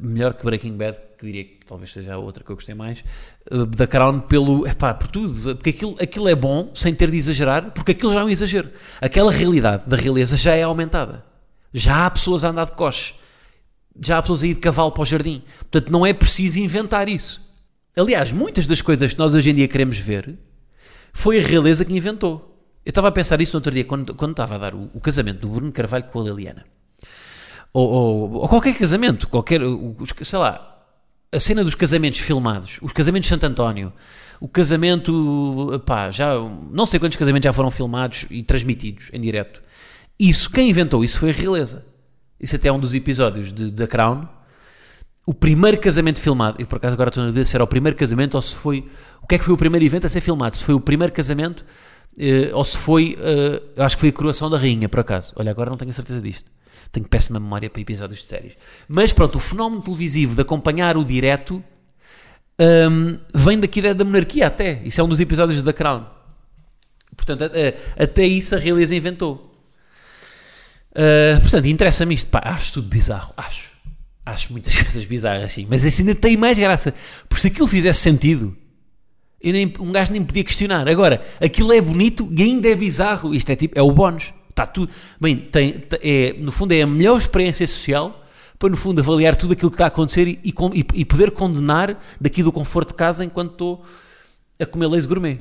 melhor 0.01 0.35
que 0.35 0.45
Breaking 0.45 0.77
Bad, 0.77 0.99
que 1.17 1.27
diria 1.27 1.45
que 1.45 1.65
talvez 1.67 1.93
seja 1.93 2.15
a 2.15 2.19
outra 2.19 2.45
que 2.45 2.51
eu 2.51 2.57
gostei 2.57 2.75
mais, 2.75 3.03
uh, 3.51 3.65
da 3.67 3.87
Crown 3.87 4.21
pelo, 4.21 4.67
epá, 4.67 4.93
por 4.95 5.09
tudo, 5.09 5.57
porque 5.57 5.71
aquilo, 5.71 5.95
aquilo 6.01 6.29
é 6.29 6.35
bom, 6.35 6.71
sem 6.75 6.95
ter 6.95 7.11
de 7.11 7.17
exagerar, 7.17 7.71
porque 7.73 7.93
aquilo 7.93 8.13
já 8.13 8.21
é 8.21 8.25
um 8.25 8.29
exagero. 8.29 8.71
Aquela 9.01 9.33
realidade 9.33 9.85
da 9.87 9.97
realeza 9.97 10.37
já 10.37 10.55
é 10.55 10.63
aumentada. 10.63 11.25
Já 11.73 12.07
há 12.07 12.11
pessoas 12.11 12.45
a 12.45 12.49
andar 12.49 12.67
de 12.67 12.73
coches, 12.73 13.15
já 14.01 14.19
há 14.19 14.23
pessoas 14.23 14.43
a 14.43 14.47
ir 14.47 14.55
de 14.55 14.61
cavalo 14.61 14.93
para 14.93 15.03
o 15.03 15.07
jardim. 15.07 15.43
Portanto, 15.59 15.91
não 15.91 16.07
é 16.07 16.13
preciso 16.13 16.61
inventar 16.61 17.09
isso. 17.09 17.47
Aliás, 17.97 18.33
muitas 18.33 18.67
das 18.67 18.81
coisas 18.81 19.13
que 19.13 19.19
nós 19.19 19.35
hoje 19.35 19.51
em 19.51 19.55
dia 19.55 19.69
queremos 19.69 19.99
ver 19.99 20.39
foi 21.13 21.39
a 21.39 21.43
realeza 21.43 21.85
que 21.85 21.93
inventou. 21.93 22.58
Eu 22.89 22.91
estava 22.91 23.09
a 23.09 23.13
pensar 23.13 23.39
isso 23.39 23.53
no 23.53 23.59
outro 23.59 23.71
dia, 23.71 23.85
quando, 23.85 24.15
quando 24.15 24.31
estava 24.31 24.55
a 24.55 24.59
dar 24.59 24.75
o, 24.75 24.91
o 24.95 24.99
casamento 24.99 25.41
do 25.41 25.49
Bruno 25.51 25.71
Carvalho 25.71 26.05
com 26.05 26.21
a 26.21 26.25
Liliana. 26.25 26.65
Ou, 27.71 27.87
ou, 27.87 28.33
ou 28.33 28.49
qualquer 28.49 28.75
casamento, 28.79 29.29
qualquer, 29.29 29.61
sei 30.23 30.39
lá, 30.39 30.87
a 31.31 31.39
cena 31.39 31.63
dos 31.63 31.75
casamentos 31.75 32.19
filmados, 32.19 32.79
os 32.81 32.91
casamentos 32.91 33.27
de 33.27 33.29
Santo 33.29 33.45
António, 33.45 33.93
o 34.41 34.49
casamento, 34.49 35.83
pá, 35.85 36.11
já 36.11 36.33
não 36.71 36.87
sei 36.87 36.99
quantos 36.99 37.19
casamentos 37.19 37.45
já 37.45 37.53
foram 37.53 37.71
filmados 37.71 38.25
e 38.31 38.43
transmitidos 38.43 39.11
em 39.13 39.21
direto. 39.21 39.63
Isso, 40.19 40.51
quem 40.51 40.71
inventou 40.71 41.05
isso 41.05 41.19
foi 41.19 41.29
a 41.29 41.35
realeza. 41.35 41.85
Isso 42.41 42.57
até 42.57 42.69
é 42.69 42.73
um 42.73 42.81
dos 42.81 42.95
episódios 42.95 43.53
de 43.53 43.87
Crown. 43.87 44.27
O 45.27 45.35
primeiro 45.35 45.79
casamento 45.79 46.19
filmado, 46.19 46.57
eu 46.59 46.67
por 46.67 46.77
acaso 46.77 46.95
agora 46.95 47.11
estou 47.11 47.23
na 47.23 47.29
dúvida 47.29 47.45
se 47.45 47.55
era 47.55 47.63
o 47.63 47.67
primeiro 47.67 47.99
casamento 47.99 48.35
ou 48.35 48.41
se 48.41 48.55
foi. 48.55 48.89
O 49.23 49.27
que 49.27 49.35
é 49.35 49.39
que 49.39 49.45
foi 49.45 49.53
o 49.53 49.59
primeiro 49.59 49.85
evento 49.85 50.07
a 50.07 50.09
ser 50.09 50.23
filmado? 50.23 50.57
Se 50.57 50.65
foi 50.65 50.75
o 50.75 50.81
primeiro 50.81 51.13
casamento 51.13 51.67
eh, 52.19 52.51
ou 52.53 52.65
se 52.65 52.77
foi. 52.77 53.17
Eh, 53.21 53.63
eu 53.77 53.85
acho 53.85 53.97
que 53.97 54.01
foi 54.01 54.09
a 54.09 54.13
coroação 54.13 54.51
da 54.51 54.59
rainha, 54.59 54.89
por 54.89 55.01
acaso. 55.01 55.33
Olha, 55.37 55.51
agora 55.51 55.71
não 55.71 55.77
tenho 55.77 55.91
a 55.91 55.95
certeza 55.95 56.21
disto. 56.21 56.51
Tenho 56.91 57.07
péssima 57.07 57.39
memória 57.39 57.71
para 57.71 57.81
episódios 57.81 58.21
de 58.21 58.27
séries. 58.27 58.57
Mas 58.89 59.13
pronto, 59.13 59.37
o 59.37 59.39
fenómeno 59.39 59.83
televisivo 59.83 60.35
de 60.35 60.41
acompanhar 60.41 60.97
o 60.97 61.05
direto 61.05 61.63
um, 62.61 63.19
vem 63.35 63.61
daqui 63.61 63.81
da, 63.81 63.93
da 63.93 64.05
monarquia 64.05 64.47
até. 64.47 64.83
Isso 64.85 65.01
é 65.01 65.05
um 65.05 65.09
dos 65.09 65.21
episódios 65.21 65.63
da 65.63 65.73
Crown. 65.73 66.05
Portanto, 67.17 67.51
até 67.97 68.25
isso 68.25 68.55
a 68.55 68.59
realeza 68.59 68.95
inventou. 68.95 69.49
Uh, 70.93 71.41
portanto, 71.41 71.67
interessa-me 71.67 72.15
isto. 72.15 72.29
Pá, 72.29 72.41
acho 72.45 72.73
tudo 72.75 72.89
bizarro. 72.89 73.33
Acho. 73.37 73.73
Acho 74.25 74.53
muitas 74.53 74.75
coisas 74.81 75.05
bizarras, 75.05 75.53
sim. 75.53 75.67
Mas 75.69 75.85
isso 75.85 76.01
ainda 76.01 76.15
tem 76.15 76.37
mais 76.37 76.59
graça. 76.59 76.93
Por 77.29 77.39
se 77.39 77.49
aquilo 77.49 77.67
fizesse 77.67 78.01
sentido, 78.01 78.57
nem, 79.43 79.73
um 79.81 79.93
gajo 79.93 80.13
nem 80.13 80.25
podia 80.25 80.45
questionar. 80.45 80.89
Agora, 80.89 81.25
aquilo 81.41 81.73
é 81.73 81.81
bonito 81.81 82.29
e 82.37 82.43
ainda 82.43 82.69
é 82.69 82.75
bizarro. 82.75 83.35
Isto 83.35 83.51
é 83.51 83.57
tipo, 83.57 83.79
é 83.79 83.83
o 83.83 83.93
bónus. 83.93 84.33
Está 84.51 84.67
tudo. 84.67 84.93
Bem, 85.21 85.37
tem, 85.37 85.83
é, 86.03 86.35
no 86.41 86.51
fundo 86.51 86.73
é 86.73 86.83
a 86.83 86.87
melhor 86.87 87.19
experiência 87.19 87.67
social 87.67 88.25
para, 88.59 88.69
no 88.69 88.77
fundo, 88.77 89.01
avaliar 89.01 89.37
tudo 89.37 89.53
aquilo 89.53 89.71
que 89.71 89.77
está 89.77 89.85
a 89.85 89.89
acontecer 89.89 90.27
e, 90.27 90.41
e, 90.43 90.85
e 90.95 91.05
poder 91.05 91.31
condenar 91.31 92.03
daqui 92.21 92.43
do 92.43 92.51
conforto 92.51 92.89
de 92.89 92.95
casa 92.95 93.25
enquanto 93.25 93.53
estou 93.53 93.85
a 94.61 94.67
comer 94.67 94.89
leite 94.89 95.07
gourmet. 95.07 95.41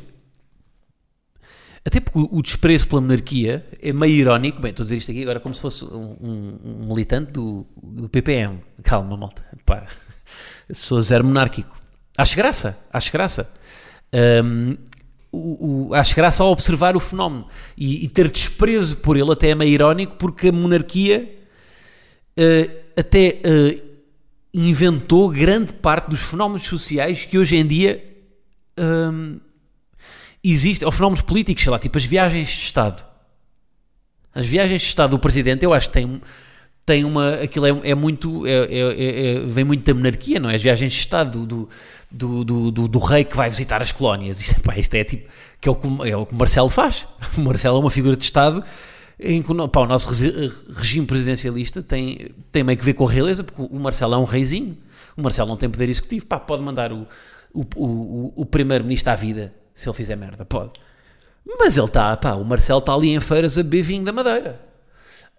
Até 1.84 2.02
porque 2.02 2.20
o 2.20 2.42
desprezo 2.42 2.88
pela 2.88 3.00
monarquia 3.00 3.66
é 3.82 3.94
meio 3.94 4.14
irónico. 4.14 4.62
Bem, 4.62 4.72
estou 4.72 4.84
a 4.84 4.86
dizer 4.86 4.98
isto 4.98 5.10
aqui 5.10 5.22
agora 5.22 5.40
como 5.40 5.56
se 5.56 5.62
fosse 5.62 5.86
um, 5.86 6.18
um, 6.20 6.60
um 6.66 6.88
militante 6.90 7.32
do, 7.32 7.66
do, 7.82 8.10
PPM. 8.10 8.60
Calma, 8.84 9.16
malta. 9.16 9.42
Pá, 9.66 9.86
sou 10.72 11.02
zero 11.02 11.24
monárquico. 11.24 11.76
Acho 12.18 12.36
graça, 12.36 12.78
acho 12.92 13.12
graça. 13.12 13.50
Um, 14.14 14.78
o, 15.32 15.90
o, 15.90 15.94
acho 15.94 16.16
graça 16.16 16.42
ao 16.42 16.52
observar 16.52 16.96
o 16.96 17.00
fenómeno 17.00 17.48
e, 17.78 18.06
e, 18.06 18.08
ter 18.08 18.32
desprezo 18.32 18.98
por 18.98 19.18
ele 19.18 19.32
até 19.32 19.50
é 19.50 19.56
meio 19.56 19.72
irónico 19.72 20.16
porque 20.16 20.48
a 20.48 20.52
monarquia 20.52 21.30
uh, 22.40 22.72
até 22.98 23.42
uh, 23.46 23.88
inventou 24.54 25.30
grande 25.30 25.74
parte 25.74 26.10
dos 26.10 26.22
fenómenos 26.22 26.64
sociais 26.64 27.26
que 27.26 27.38
hoje 27.38 27.58
em 27.58 27.68
dia 27.68 28.04
um, 28.80 29.40
existem, 30.44 30.86
ou 30.86 30.92
fenómenos 30.92 31.22
políticos, 31.22 31.64
sei 31.64 31.72
lá, 31.72 31.80
tipo 31.80 31.98
as 31.98 32.06
viagens 32.06 32.50
de 32.50 32.62
Estado. 32.62 33.06
As 34.34 34.46
viagens 34.46 34.82
de 34.82 34.88
Estado 34.88 35.12
do 35.12 35.20
Presidente 35.20 35.66
eu 35.66 35.74
acho 35.74 35.88
que 35.88 35.94
tem 35.94 36.22
tem 36.88 37.04
uma. 37.04 37.34
Aquilo 37.34 37.66
é, 37.66 37.90
é 37.90 37.94
muito. 37.94 38.48
É, 38.48 38.52
é, 38.52 39.36
é, 39.36 39.40
vem 39.46 39.66
muito 39.66 39.86
da 39.86 39.94
monarquia, 39.94 40.40
não 40.40 40.50
é? 40.50 40.56
As 40.56 40.64
viagens 40.64 40.94
de 40.94 41.00
Estado 41.00 41.46
do, 41.46 41.70
do, 42.10 42.46
do, 42.46 42.72
do, 42.72 42.88
do 42.88 43.00
rei 43.00 43.26
que 43.26 43.36
vai 43.36 43.50
visitar 43.50 43.82
as 43.82 43.92
colónias. 43.92 44.40
Isto, 44.40 44.64
pá, 44.64 44.78
isto 44.78 44.94
é 44.96 45.04
tipo. 45.04 45.30
Que 45.60 45.68
é, 45.68 45.72
o 45.72 45.76
que, 45.76 46.10
é 46.10 46.16
o 46.16 46.26
que 46.26 46.34
Marcelo 46.34 46.70
faz. 46.70 47.06
O 47.38 47.42
Marcelo 47.42 47.76
é 47.76 47.80
uma 47.82 47.92
figura 47.92 48.16
de 48.16 48.24
Estado 48.24 48.64
em 49.20 49.42
que 49.42 49.54
pá, 49.68 49.82
o 49.82 49.86
nosso 49.86 50.08
regime 50.08 51.06
presidencialista 51.06 51.84
tem, 51.84 52.30
tem 52.52 52.64
meio 52.64 52.78
que 52.78 52.86
ver 52.86 52.94
com 52.94 53.06
a 53.06 53.12
realeza, 53.12 53.44
porque 53.44 53.62
o 53.62 53.80
Marcelo 53.80 54.14
é 54.14 54.18
um 54.18 54.24
reizinho. 54.24 54.78
O 55.18 55.22
Marcelo 55.22 55.50
não 55.50 55.58
tem 55.58 55.70
poder 55.70 55.90
executivo. 55.90 56.26
Pá, 56.26 56.40
pode 56.40 56.62
mandar 56.62 56.94
o, 56.94 57.06
o, 57.54 57.66
o, 57.76 58.34
o 58.34 58.46
primeiro-ministro 58.46 59.12
à 59.12 59.16
vida 59.16 59.54
se 59.74 59.90
ele 59.90 59.96
fizer 59.98 60.16
merda. 60.16 60.46
Pode. 60.46 60.72
Mas 61.60 61.76
ele 61.76 61.86
está, 61.86 62.36
o 62.36 62.46
Marcelo 62.46 62.80
está 62.80 62.94
ali 62.94 63.10
em 63.10 63.20
feiras 63.20 63.58
a 63.58 63.64
beber 63.64 63.82
vinho 63.82 64.06
da 64.06 64.14
Madeira 64.14 64.67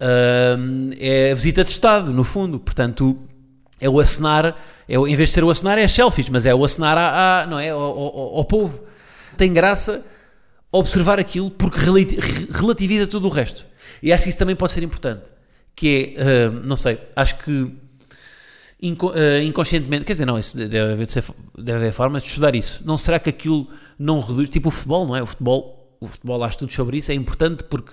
uh, 0.00 0.94
é 0.98 1.32
a 1.32 1.34
visita 1.34 1.64
de 1.64 1.70
Estado, 1.70 2.12
no 2.12 2.24
fundo. 2.24 2.58
Portanto, 2.58 3.18
é 3.80 3.88
o 3.88 4.00
acenar, 4.00 4.56
é, 4.88 4.94
em 4.94 5.16
vez 5.16 5.30
de 5.30 5.34
ser 5.34 5.44
o 5.44 5.50
acenar, 5.50 5.78
é 5.78 5.86
selfies, 5.86 6.28
mas 6.28 6.46
é 6.46 6.54
o 6.54 6.64
acenar 6.64 6.98
a, 6.98 7.42
a 7.42 7.46
não 7.46 7.58
é, 7.58 7.70
ao, 7.70 7.80
ao, 7.80 8.36
ao, 8.36 8.44
povo. 8.44 8.82
Tem 9.36 9.52
graça 9.52 10.04
observar 10.70 11.18
aquilo 11.18 11.50
porque 11.50 11.78
relativiza 12.52 13.06
tudo 13.06 13.28
o 13.28 13.30
resto. 13.30 13.66
E 14.02 14.12
acho 14.12 14.24
que 14.24 14.28
isso 14.30 14.38
também 14.38 14.56
pode 14.56 14.72
ser 14.72 14.82
importante. 14.82 15.30
Que 15.74 16.14
é, 16.16 16.48
uh, 16.48 16.52
não 16.52 16.76
sei, 16.76 16.98
acho 17.14 17.38
que 17.38 17.52
uh, 17.52 17.72
inconscientemente, 19.44 20.04
quer 20.04 20.12
dizer, 20.12 20.26
não, 20.26 20.38
isso 20.38 20.56
deve 20.56 20.92
haver, 20.92 21.06
de 21.06 21.12
ser, 21.12 21.24
deve 21.56 21.78
haver 21.78 21.92
formas 21.92 22.22
de 22.22 22.28
estudar 22.30 22.54
isso. 22.54 22.82
Não 22.84 22.98
será 22.98 23.18
que 23.18 23.30
aquilo 23.30 23.68
não 23.98 24.20
reduz, 24.20 24.48
tipo 24.48 24.68
o 24.68 24.72
futebol, 24.72 25.06
não 25.06 25.14
é? 25.14 25.22
O 25.22 25.26
futebol, 25.26 25.96
o 26.00 26.08
futebol 26.08 26.42
há 26.42 26.48
estudos 26.48 26.74
sobre 26.74 26.98
isso, 26.98 27.12
é 27.12 27.14
importante 27.14 27.62
porque 27.64 27.92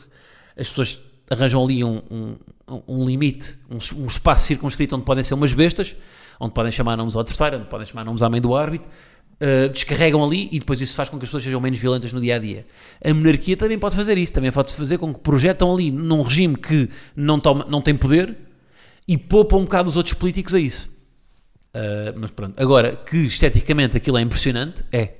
as 0.57 0.67
pessoas 0.67 1.01
arranjam 1.29 1.63
ali 1.63 1.83
um, 1.83 2.01
um, 2.11 2.81
um 2.87 3.05
limite, 3.05 3.57
um, 3.69 4.03
um, 4.03 4.07
espaço 4.07 4.45
circunscrito 4.47 4.95
onde 4.95 5.05
podem 5.05 5.23
ser 5.23 5.33
umas 5.33 5.53
bestas, 5.53 5.95
onde 6.39 6.53
podem 6.53 6.71
chamar 6.71 6.95
nomes 6.95 7.15
ao 7.15 7.21
adversário, 7.21 7.59
onde 7.59 7.67
podem 7.67 7.85
chamar 7.85 8.03
nomes 8.03 8.21
à 8.21 8.29
mãe 8.29 8.39
do 8.39 8.55
árbitro, 8.55 8.87
uh, 8.87 9.69
descarregam 9.69 10.23
ali 10.23 10.49
e 10.51 10.59
depois 10.59 10.79
isso 10.81 10.95
faz 10.95 11.09
com 11.09 11.17
que 11.17 11.23
as 11.23 11.29
pessoas 11.29 11.43
sejam 11.43 11.59
menos 11.59 11.79
violentas 11.79 12.13
no 12.13 12.21
dia 12.21 12.35
a 12.35 12.39
dia. 12.39 12.65
A 13.03 13.13
monarquia 13.13 13.57
também 13.57 13.79
pode 13.79 13.95
fazer 13.95 14.17
isso, 14.17 14.33
também 14.33 14.51
pode-se 14.51 14.77
fazer 14.77 14.97
com 14.97 15.13
que 15.13 15.19
projetam 15.19 15.73
ali 15.73 15.91
num 15.91 16.21
regime 16.21 16.55
que 16.55 16.89
não, 17.15 17.39
toma, 17.39 17.65
não 17.69 17.81
tem 17.81 17.95
poder 17.95 18.35
e 19.07 19.17
poupam 19.17 19.57
um 19.57 19.63
bocado 19.63 19.89
os 19.89 19.97
outros 19.97 20.13
políticos 20.13 20.53
a 20.53 20.59
isso. 20.59 20.89
Uh, 21.75 22.17
mas 22.17 22.31
pronto, 22.31 22.53
agora 22.61 22.95
que 22.95 23.17
esteticamente 23.17 23.97
aquilo 23.97 24.17
é 24.17 24.21
impressionante, 24.21 24.83
é. 24.91 25.13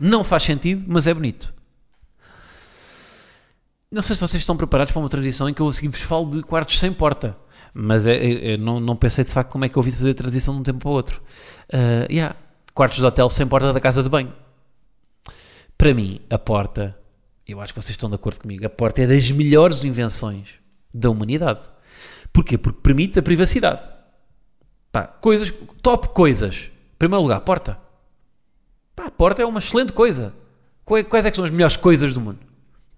Não 0.00 0.22
faz 0.22 0.44
sentido, 0.44 0.84
mas 0.86 1.08
é 1.08 1.14
bonito. 1.14 1.52
Não 3.90 4.02
sei 4.02 4.14
se 4.14 4.20
vocês 4.20 4.42
estão 4.42 4.54
preparados 4.54 4.92
para 4.92 5.00
uma 5.00 5.08
transição 5.08 5.48
em 5.48 5.54
que 5.54 5.62
eu 5.62 5.68
assim 5.68 5.88
vos 5.88 6.02
falo 6.02 6.28
de 6.28 6.42
quartos 6.42 6.78
sem 6.78 6.92
porta. 6.92 7.36
Mas 7.72 8.04
é, 8.04 8.16
é, 8.16 8.52
é, 8.52 8.56
não, 8.58 8.78
não 8.78 8.94
pensei 8.94 9.24
de 9.24 9.30
facto 9.30 9.52
como 9.52 9.64
é 9.64 9.68
que 9.68 9.76
eu 9.76 9.80
ouvi 9.80 9.90
fazer 9.90 10.10
a 10.10 10.14
transição 10.14 10.54
de 10.54 10.60
um 10.60 10.62
tempo 10.62 10.80
para 10.80 10.88
o 10.90 10.92
outro. 10.92 11.22
Uh, 11.72 12.12
yeah. 12.12 12.36
Quartos 12.74 12.98
de 12.98 13.06
hotel 13.06 13.30
sem 13.30 13.46
porta 13.46 13.72
da 13.72 13.80
casa 13.80 14.02
de 14.02 14.08
banho. 14.10 14.32
Para 15.76 15.94
mim, 15.94 16.20
a 16.28 16.38
porta, 16.38 16.98
eu 17.46 17.60
acho 17.60 17.72
que 17.72 17.80
vocês 17.80 17.92
estão 17.92 18.10
de 18.10 18.16
acordo 18.16 18.40
comigo, 18.40 18.66
a 18.66 18.68
porta 18.68 19.02
é 19.02 19.06
das 19.06 19.30
melhores 19.30 19.84
invenções 19.84 20.54
da 20.92 21.08
humanidade. 21.08 21.64
Porquê? 22.30 22.58
Porque 22.58 22.80
permite 22.82 23.18
a 23.18 23.22
privacidade. 23.22 23.88
Pá, 24.92 25.06
coisas, 25.06 25.50
top 25.80 26.08
coisas. 26.08 26.70
Em 26.94 26.98
primeiro 26.98 27.22
lugar, 27.22 27.40
porta. 27.40 27.78
Pá, 28.94 29.06
a 29.06 29.10
porta 29.10 29.42
é 29.42 29.46
uma 29.46 29.60
excelente 29.60 29.92
coisa. 29.92 30.34
Quais 30.84 31.24
é 31.24 31.30
que 31.30 31.36
são 31.36 31.44
as 31.44 31.50
melhores 31.50 31.76
coisas 31.76 32.12
do 32.12 32.20
mundo? 32.20 32.47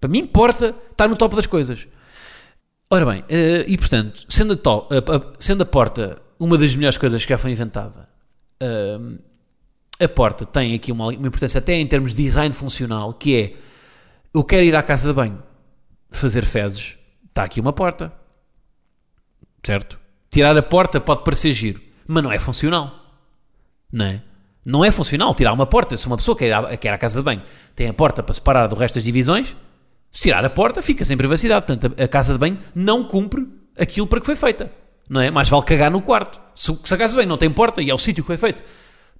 Para 0.01 0.09
mim 0.09 0.19
importa 0.19 0.75
estar 0.89 1.07
no 1.07 1.15
topo 1.15 1.35
das 1.35 1.45
coisas. 1.45 1.87
Ora 2.89 3.05
bem, 3.05 3.21
uh, 3.21 3.63
e 3.67 3.77
portanto, 3.77 4.25
sendo 4.27 4.53
a, 4.53 5.35
sendo 5.39 5.61
a 5.61 5.65
porta 5.65 6.21
uma 6.39 6.57
das 6.57 6.75
melhores 6.75 6.97
coisas 6.97 7.23
que 7.23 7.29
já 7.29 7.37
foi 7.37 7.51
inventada, 7.51 8.05
a 9.99 10.09
porta 10.09 10.45
tem 10.45 10.73
aqui 10.73 10.91
uma, 10.91 11.07
uma, 11.07 11.27
importância 11.27 11.59
até 11.59 11.73
em 11.73 11.85
termos 11.85 12.13
de 12.15 12.23
design 12.23 12.53
funcional, 12.53 13.13
que 13.13 13.35
é, 13.35 13.53
eu 14.33 14.43
quero 14.43 14.63
ir 14.63 14.75
à 14.75 14.81
casa 14.81 15.07
de 15.07 15.13
banho 15.13 15.41
fazer 16.09 16.43
fezes, 16.43 16.97
está 17.27 17.43
aqui 17.43 17.61
uma 17.61 17.71
porta, 17.71 18.11
certo? 19.63 19.99
Tirar 20.29 20.57
a 20.57 20.63
porta 20.63 20.99
pode 20.99 21.23
parecer 21.23 21.53
giro, 21.53 21.81
mas 22.07 22.23
não 22.23 22.31
é 22.31 22.39
funcional, 22.39 22.91
não 23.91 24.05
é? 24.05 24.23
Não 24.65 24.85
é 24.85 24.91
funcional 24.91 25.33
tirar 25.33 25.53
uma 25.53 25.65
porta. 25.65 25.97
Se 25.97 26.05
uma 26.05 26.17
pessoa 26.17 26.37
quer 26.37 26.47
ir 26.47 26.53
à, 26.53 26.77
quer 26.77 26.89
ir 26.89 26.91
à 26.91 26.97
casa 26.97 27.19
de 27.19 27.23
banho, 27.23 27.41
tem 27.75 27.87
a 27.87 27.93
porta 27.93 28.21
para 28.21 28.33
separar 28.33 28.67
do 28.67 28.75
resto 28.75 28.95
das 28.95 29.03
divisões, 29.03 29.55
se 30.11 30.23
tirar 30.23 30.43
a 30.43 30.49
porta, 30.49 30.81
fica 30.81 31.05
sem 31.05 31.15
privacidade. 31.15 31.65
Portanto, 31.65 31.99
a, 31.99 32.07
casa 32.07 32.33
de 32.33 32.39
banho 32.39 32.59
não 32.75 33.03
cumpre 33.05 33.47
aquilo 33.79 34.05
para 34.05 34.19
que 34.19 34.25
foi 34.25 34.35
feita. 34.35 34.69
Não 35.09 35.21
é? 35.21 35.31
Mais 35.31 35.47
vale 35.47 35.63
cagar 35.63 35.89
no 35.89 36.01
quarto. 36.01 36.39
Se, 36.53 36.77
se 36.83 36.93
a 36.93 36.97
casa 36.97 37.11
de 37.11 37.17
banho 37.17 37.29
não 37.29 37.37
tem 37.37 37.49
porta 37.49 37.81
e 37.81 37.89
é 37.89 37.93
o 37.93 37.97
sítio 37.97 38.23
que 38.23 38.27
foi 38.27 38.37
feito 38.37 38.61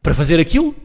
para 0.04 0.14
fazer 0.14 0.40
aquilo, 0.40 0.76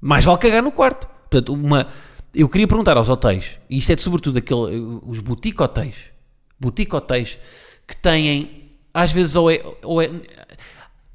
mais 0.00 0.24
vale 0.24 0.38
cagar 0.38 0.62
no 0.62 0.70
quarto. 0.70 1.06
Portanto, 1.06 1.54
uma, 1.54 1.86
eu 2.34 2.48
queria 2.48 2.66
perguntar 2.66 2.96
aos 2.96 3.08
hotéis, 3.08 3.58
e 3.68 3.78
isto 3.78 3.92
é 3.92 3.94
de, 3.94 4.02
sobretudo 4.02 4.38
aquele, 4.38 5.00
os 5.04 5.20
boutique 5.20 5.62
hotéis, 5.62 6.10
boutique 6.58 6.94
hotéis 6.94 7.38
que 7.86 7.96
têm, 7.96 8.70
às 8.92 9.12
vezes, 9.12 9.36
ou 9.36 9.50
é. 9.50 9.62
Ou 9.82 10.02
é 10.02 10.10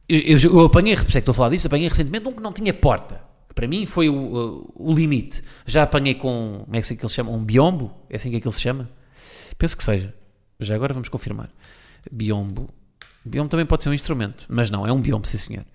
eu, 0.08 0.38
eu, 0.38 0.66
apanhei, 0.66 0.96
por 0.96 1.02
é 1.02 1.06
que 1.06 1.18
estou 1.18 1.32
a 1.32 1.36
falar 1.36 1.50
disso, 1.50 1.68
apanhei 1.68 1.88
recentemente 1.88 2.28
um 2.28 2.32
que 2.32 2.42
não 2.42 2.54
tinha 2.54 2.74
porta 2.74 3.25
para 3.56 3.68
mim 3.68 3.86
foi 3.86 4.10
o, 4.10 4.72
o, 4.76 4.94
limite. 4.94 5.42
Já 5.66 5.84
apanhei 5.84 6.14
com, 6.14 6.62
como 6.66 6.76
é 6.76 6.82
que 6.82 6.94
ele 6.94 7.10
se 7.10 7.16
chama? 7.16 7.32
Um 7.32 7.44
biombo? 7.44 7.92
É 8.10 8.18
assim 8.18 8.30
que 8.30 8.36
ele 8.36 8.52
se 8.52 8.62
chama? 8.62 8.90
Penso 9.58 9.76
que 9.76 9.84
seja. 9.84 10.14
Já 10.60 10.76
agora 10.76 10.94
vamos 10.94 11.10
confirmar. 11.10 11.50
Biombo. 12.12 12.70
Biombo 13.24 13.50
também 13.50 13.66
pode 13.66 13.84
ser 13.84 13.90
um 13.90 13.94
instrumento, 13.94 14.46
mas 14.48 14.70
não, 14.70 14.86
é 14.86 14.92
um 14.92 15.02
biombo, 15.02 15.26
sim 15.26 15.38
senhor. 15.38 15.66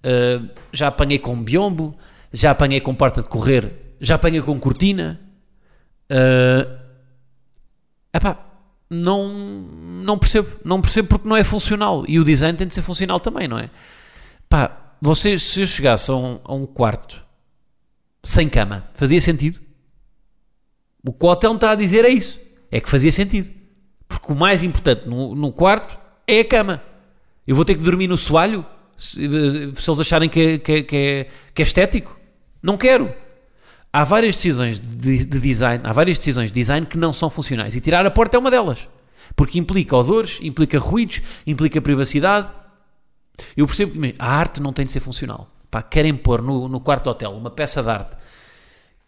Uh, 0.00 0.48
já 0.72 0.88
apanhei 0.88 1.18
com 1.18 1.40
biombo, 1.40 1.94
já 2.32 2.50
apanhei 2.50 2.80
com 2.80 2.94
porta 2.94 3.22
de 3.22 3.28
correr, 3.28 3.70
já 4.00 4.16
apanhei 4.16 4.42
com 4.42 4.58
cortina, 4.58 5.20
Uh, 6.10 6.66
epá, 8.12 8.36
não, 8.90 9.28
não 9.28 10.18
percebo. 10.18 10.48
Não 10.64 10.80
percebo 10.80 11.08
porque 11.08 11.28
não 11.28 11.36
é 11.36 11.44
funcional. 11.44 12.04
E 12.08 12.18
o 12.18 12.24
design 12.24 12.58
tem 12.58 12.66
de 12.66 12.74
ser 12.74 12.82
funcional 12.82 13.20
também, 13.20 13.46
não 13.46 13.58
é? 13.58 13.70
Vocês, 15.00 15.42
se 15.42 15.62
eu 15.62 15.66
chegasse 15.66 16.10
a 16.10 16.14
um, 16.14 16.40
a 16.44 16.54
um 16.54 16.66
quarto 16.66 17.24
sem 18.22 18.48
cama, 18.48 18.88
fazia 18.94 19.20
sentido? 19.20 19.60
O 21.06 21.12
que 21.12 21.24
o 21.24 21.28
hotel 21.28 21.50
me 21.50 21.56
está 21.56 21.70
a 21.70 21.74
dizer 21.74 22.04
é 22.04 22.10
isso. 22.10 22.40
É 22.70 22.80
que 22.80 22.90
fazia 22.90 23.10
sentido. 23.10 23.50
Porque 24.06 24.32
o 24.32 24.36
mais 24.36 24.62
importante 24.62 25.08
no, 25.08 25.34
no 25.34 25.50
quarto 25.52 25.98
é 26.26 26.40
a 26.40 26.44
cama. 26.44 26.82
Eu 27.46 27.56
vou 27.56 27.64
ter 27.64 27.74
que 27.74 27.80
dormir 27.80 28.06
no 28.06 28.16
soalho 28.16 28.64
se, 28.96 29.22
se 29.74 29.90
eles 29.90 30.00
acharem 30.00 30.28
que, 30.28 30.58
que, 30.58 30.82
que, 30.82 30.96
é, 30.96 31.26
que 31.54 31.62
é 31.62 31.64
estético. 31.64 32.18
Não 32.62 32.76
quero. 32.76 33.12
Há 33.92 34.04
várias 34.04 34.36
decisões 34.36 34.78
de, 34.78 35.24
de, 35.24 35.40
design, 35.40 35.82
há 35.84 35.92
várias 35.92 36.18
decisões 36.18 36.52
de 36.52 36.60
design 36.60 36.86
que 36.86 36.98
não 36.98 37.12
são 37.12 37.30
funcionais. 37.30 37.74
E 37.74 37.80
tirar 37.80 38.04
a 38.04 38.10
porta 38.10 38.36
é 38.36 38.38
uma 38.40 38.50
delas. 38.50 38.88
Porque 39.34 39.58
implica 39.58 39.96
odores, 39.96 40.38
implica 40.42 40.78
ruídos, 40.78 41.22
implica 41.46 41.80
privacidade. 41.80 42.50
Eu 43.56 43.66
percebo 43.66 44.00
que 44.00 44.14
a 44.18 44.26
arte 44.26 44.60
não 44.60 44.72
tem 44.72 44.84
de 44.84 44.92
ser 44.92 45.00
funcional. 45.00 45.48
Pá, 45.70 45.82
querem 45.82 46.14
pôr 46.14 46.42
no, 46.42 46.68
no 46.68 46.80
quarto 46.80 47.08
hotel 47.08 47.30
uma 47.30 47.50
peça 47.50 47.82
de 47.82 47.88
arte 47.88 48.16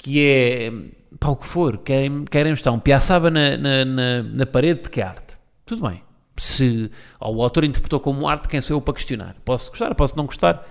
que 0.02 0.20
é 0.20 0.72
pá, 1.18 1.28
o 1.28 1.36
que 1.36 1.46
for, 1.46 1.78
querem, 1.78 2.24
querem 2.24 2.52
estar 2.52 2.72
um 2.72 2.78
piaçaba 2.78 3.30
na, 3.30 3.56
na, 3.56 3.84
na, 3.84 4.22
na 4.22 4.46
parede 4.46 4.80
porque 4.80 5.00
é 5.00 5.04
arte. 5.04 5.36
Tudo 5.64 5.88
bem. 5.88 6.02
Se 6.36 6.90
o 7.20 7.42
autor 7.42 7.62
interpretou 7.62 8.00
como 8.00 8.26
arte, 8.26 8.48
quem 8.48 8.60
sou 8.60 8.76
eu 8.76 8.80
para 8.80 8.94
questionar? 8.94 9.36
Posso 9.44 9.70
gostar, 9.70 9.94
posso 9.94 10.16
não 10.16 10.26
gostar. 10.26 10.66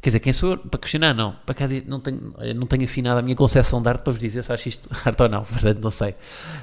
Quer 0.00 0.08
dizer, 0.08 0.20
quem 0.20 0.32
sou 0.32 0.52
eu 0.52 0.58
para 0.58 0.80
questionar? 0.80 1.14
Não. 1.14 1.36
Para 1.46 1.54
cá, 1.54 1.68
não, 1.86 2.00
tenho, 2.00 2.34
não 2.56 2.66
tenho 2.66 2.84
afinado 2.84 3.20
a 3.20 3.22
minha 3.22 3.36
concepção 3.36 3.80
de 3.80 3.88
arte 3.88 4.02
para 4.02 4.12
vos 4.12 4.18
dizer 4.18 4.42
se 4.42 4.52
acho 4.52 4.68
isto 4.68 4.88
arte 5.06 5.22
ou 5.22 5.28
não. 5.28 5.44
Portanto, 5.44 5.80
não 5.80 5.90
sei. 5.90 6.10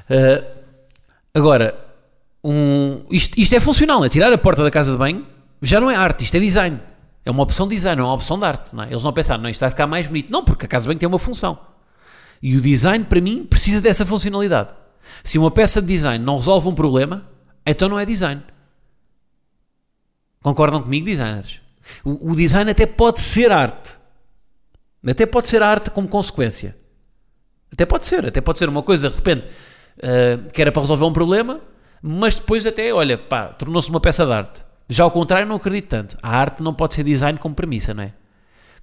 Uh, 0.09 0.51
agora, 1.33 1.73
um, 2.43 3.01
isto, 3.11 3.39
isto 3.39 3.55
é 3.55 3.61
funcional. 3.61 4.03
É 4.03 4.09
tirar 4.09 4.33
a 4.33 4.37
porta 4.37 4.61
da 4.61 4.69
casa 4.69 4.91
de 4.91 4.97
banho 4.97 5.25
já 5.61 5.79
não 5.79 5.89
é 5.89 5.95
arte, 5.95 6.23
isto 6.23 6.35
é 6.37 6.39
design. 6.39 6.79
É 7.25 7.31
uma 7.31 7.43
opção 7.43 7.67
de 7.67 7.75
design, 7.75 7.97
não 7.97 8.05
é 8.05 8.07
uma 8.09 8.15
opção 8.15 8.39
de 8.39 8.45
arte. 8.45 8.75
Não 8.75 8.83
é? 8.83 8.87
Eles 8.89 9.03
não 9.03 9.13
pensaram, 9.13 9.43
não, 9.43 9.49
isto 9.49 9.59
vai 9.59 9.69
ficar 9.69 9.87
mais 9.87 10.07
bonito. 10.07 10.31
Não, 10.31 10.43
porque 10.43 10.65
a 10.65 10.69
casa 10.69 10.87
banho 10.87 10.99
tem 10.99 11.07
uma 11.07 11.19
função. 11.19 11.59
E 12.41 12.55
o 12.55 12.61
design, 12.61 13.03
para 13.05 13.19
mim, 13.19 13.45
precisa 13.45 13.81
dessa 13.81 14.05
funcionalidade. 14.05 14.73
Se 15.23 15.37
uma 15.37 15.51
peça 15.51 15.81
de 15.81 15.87
design 15.87 16.23
não 16.23 16.37
resolve 16.37 16.67
um 16.67 16.75
problema, 16.75 17.29
então 17.65 17.89
não 17.89 17.99
é 17.99 18.05
design. 18.05 18.41
Concordam 20.41 20.81
comigo, 20.81 21.05
designers? 21.05 21.61
O, 22.03 22.31
o 22.31 22.35
design 22.35 22.71
até 22.71 22.85
pode 22.85 23.19
ser 23.19 23.51
arte. 23.51 23.91
Até 25.05 25.25
pode 25.25 25.49
ser 25.49 25.61
arte 25.61 25.89
como 25.91 26.07
consequência. 26.07 26.75
Até 27.71 27.85
pode 27.85 28.07
ser, 28.07 28.25
até 28.25 28.41
pode 28.41 28.57
ser 28.57 28.69
uma 28.69 28.81
coisa, 28.81 29.09
de 29.09 29.15
repente, 29.15 29.47
uh, 29.47 30.51
que 30.51 30.61
era 30.61 30.71
para 30.71 30.81
resolver 30.81 31.05
um 31.05 31.13
problema, 31.13 31.61
mas 32.01 32.35
depois 32.35 32.65
até, 32.65 32.93
olha, 32.93 33.17
pá, 33.17 33.47
tornou-se 33.47 33.89
uma 33.89 33.99
peça 33.99 34.25
de 34.25 34.31
arte. 34.31 34.68
Já 34.89 35.03
ao 35.03 35.11
contrário, 35.11 35.47
não 35.47 35.57
acredito 35.57 35.87
tanto. 35.87 36.17
A 36.21 36.35
arte 36.35 36.63
não 36.63 36.73
pode 36.73 36.95
ser 36.95 37.03
design 37.03 37.37
como 37.37 37.53
premissa, 37.53 37.93
não 37.93 38.03
é? 38.03 38.13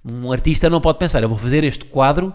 Um 0.09 0.31
artista 0.31 0.69
não 0.69 0.79
pode 0.79 0.99
pensar, 0.99 1.21
eu 1.21 1.27
vou 1.27 1.37
fazer 1.37 1.65
este 1.65 1.83
quadro 1.83 2.33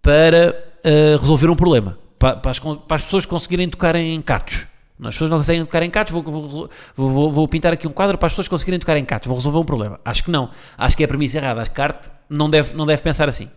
para 0.00 0.56
uh, 0.84 1.20
resolver 1.20 1.50
um 1.50 1.56
problema, 1.56 1.98
para, 2.18 2.36
para, 2.36 2.50
as, 2.50 2.58
para, 2.58 2.94
as, 2.94 3.02
pessoas 3.02 3.26
conseguirem 3.26 3.68
tocar 3.68 3.94
em 3.96 4.20
catos. 4.22 4.66
As 5.02 5.14
pessoas 5.14 5.28
não 5.28 5.36
conseguem 5.38 5.62
tocar 5.62 5.82
em 5.82 5.90
catos, 5.90 6.12
vou, 6.12 6.22
vou, 6.22 6.70
vou, 6.94 7.32
vou, 7.32 7.48
pintar 7.48 7.72
aqui 7.72 7.86
um 7.86 7.92
quadro 7.92 8.16
para 8.16 8.28
as 8.28 8.32
pessoas 8.32 8.48
conseguirem 8.48 8.80
tocar 8.80 8.96
em 8.96 9.04
catos, 9.04 9.26
vou 9.26 9.36
resolver 9.36 9.58
um 9.58 9.64
problema. 9.64 10.00
Acho 10.02 10.24
que 10.24 10.30
não. 10.30 10.48
Acho 10.78 10.96
que 10.96 11.02
é 11.02 11.06
a 11.06 11.08
premissa 11.08 11.36
errada. 11.36 11.60
A 11.60 11.82
arte 11.82 12.10
não 12.30 12.48
deve, 12.48 12.74
não 12.74 12.86
deve 12.86 13.02
pensar 13.02 13.28
assim. 13.28 13.50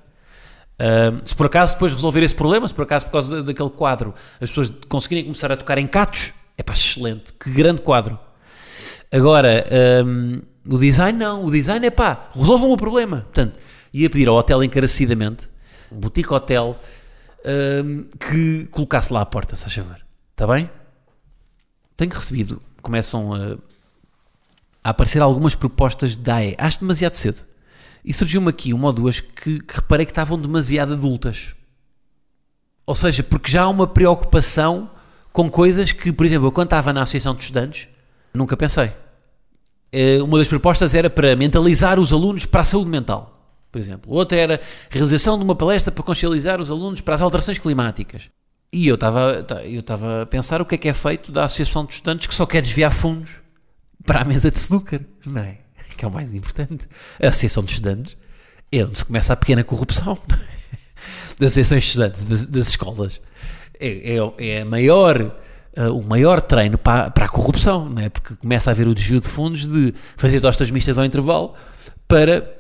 Uh, 0.79 1.22
se 1.24 1.34
por 1.34 1.46
acaso 1.46 1.74
depois 1.74 1.93
resolver 1.93 2.24
esse 2.24 2.36
problema, 2.36 2.67
se 2.67 2.74
por 2.74 2.84
acaso 2.84 3.05
por 3.05 3.13
causa 3.13 3.41
daquele 3.43 3.69
quadro 3.69 4.13
as 4.41 4.50
pessoas 4.50 4.69
conseguirem 4.89 5.24
começar 5.24 5.51
a 5.51 5.55
tocar 5.55 5.77
em 5.77 5.87
catos, 5.87 6.33
é 6.57 6.63
pá, 6.63 6.74
excelente, 6.74 7.31
que 7.33 7.51
grande 7.51 7.81
quadro. 7.81 8.20
Agora, 9.11 9.65
um, 10.05 10.41
o 10.69 10.77
design 10.77 11.17
não, 11.17 11.45
o 11.45 11.51
design 11.51 11.85
é 11.85 11.89
pá, 11.89 12.29
resolvam 12.35 12.72
o 12.72 12.77
problema. 12.77 13.22
Portanto, 13.22 13.59
ia 13.93 14.09
pedir 14.09 14.27
ao 14.27 14.35
hotel 14.35 14.63
encarecidamente 14.63 15.50
boutique 15.91 16.33
hotel, 16.33 16.79
um, 17.83 18.03
que 18.03 18.65
colocasse 18.72 19.11
lá 19.11 19.22
a 19.22 19.25
porta, 19.25 19.55
se 19.55 19.65
a 19.65 19.69
favor. 19.69 20.00
Está 20.31 20.48
bem? 20.48 20.69
Tenho 21.98 22.11
recebido, 22.11 22.61
começam 22.81 23.33
a, 23.33 23.57
a 24.83 24.89
aparecer 24.91 25.22
algumas 25.22 25.55
propostas 25.55 26.15
da 26.15 26.35
AE. 26.35 26.55
Acho 26.57 26.79
demasiado 26.79 27.15
cedo. 27.15 27.39
E 28.03 28.13
surgiu-me 28.13 28.50
aqui 28.50 28.74
uma 28.74 28.87
ou 28.87 28.93
duas 28.93 29.19
que, 29.19 29.59
que 29.59 29.75
reparei 29.75 30.05
que 30.05 30.11
estavam 30.11 30.39
demasiado 30.39 30.93
adultas. 30.93 31.53
Ou 32.85 32.95
seja, 32.95 33.22
porque 33.22 33.51
já 33.51 33.63
há 33.63 33.69
uma 33.69 33.85
preocupação 33.85 34.89
com 35.31 35.50
coisas 35.50 35.91
que, 35.91 36.11
por 36.11 36.25
exemplo, 36.25 36.48
eu 36.48 36.51
quando 36.51 36.67
estava 36.67 36.93
na 36.93 37.01
Associação 37.01 37.35
de 37.35 37.43
Estudantes, 37.43 37.87
nunca 38.33 38.55
pensei. 38.55 38.92
Eh, 39.92 40.22
uma 40.22 40.37
das 40.37 40.48
propostas 40.48 40.94
era 40.94 41.09
para 41.09 41.35
mentalizar 41.35 42.00
os 42.00 42.13
alunos 42.13 42.46
para 42.46 42.61
a 42.61 42.65
saúde 42.65 42.89
mental 42.89 43.39
por 43.72 43.79
exemplo. 43.79 44.11
Outra 44.11 44.39
era 44.39 44.59
realização 44.89 45.37
de 45.37 45.44
uma 45.44 45.55
palestra 45.55 45.92
para 45.92 46.03
consciencializar 46.03 46.59
os 46.59 46.72
alunos 46.72 47.01
para 47.01 47.15
as 47.15 47.22
alterações 47.22 47.57
climáticas. 47.57 48.29
E 48.72 48.87
eu 48.87 48.96
estava 48.96 49.44
tá, 49.44 49.63
eu 49.63 49.79
estava 49.79 50.24
a 50.24 50.25
pensar 50.25 50.61
o 50.61 50.65
que 50.65 50.75
é 50.75 50.77
que 50.77 50.89
é 50.89 50.94
feito 50.94 51.31
da 51.31 51.46
Associação 51.46 51.85
de 51.85 51.94
Estudantes 51.94 52.27
que 52.27 52.35
só 52.35 52.46
quer 52.46 52.61
desviar 52.61 52.92
fundos 52.92 53.42
para 54.05 54.22
a 54.22 54.25
mesa 54.25 54.51
de 54.51 54.57
snooker, 54.57 55.01
não 55.25 55.42
é? 55.42 55.57
Que 55.98 56.05
é 56.05 56.07
o 56.07 56.11
mais 56.11 56.33
importante. 56.33 56.87
A 57.22 57.27
Associação 57.27 57.63
de 57.63 57.72
Estudantes 57.72 58.18
é 58.72 58.83
onde 58.83 58.98
se 58.98 59.05
começa 59.05 59.33
a 59.33 59.35
pequena 59.35 59.63
corrupção 59.63 60.18
das 61.39 61.57
associações 61.57 61.83
de 61.83 61.89
estudantes, 61.89 62.24
das, 62.24 62.48
das 62.48 62.68
escolas. 62.70 63.22
É, 63.79 64.15
é, 64.15 64.33
é 64.37 64.61
a 64.61 64.65
maior, 64.65 65.35
uh, 65.79 65.98
o 65.98 66.03
maior 66.03 66.42
treino 66.42 66.77
para, 66.77 67.09
para 67.09 67.25
a 67.25 67.29
corrupção, 67.29 67.87
não 67.87 68.01
é? 68.01 68.09
Porque 68.09 68.35
começa 68.35 68.70
a 68.70 68.74
haver 68.74 68.87
o 68.87 68.94
desvio 68.94 69.22
de 69.22 69.27
fundos 69.27 69.65
de 69.65 69.94
fazer 70.18 70.42
tostas 70.42 70.70
mistas 70.70 71.00
ao 71.00 71.05
intervalo 71.05 71.55
para, 72.07 72.57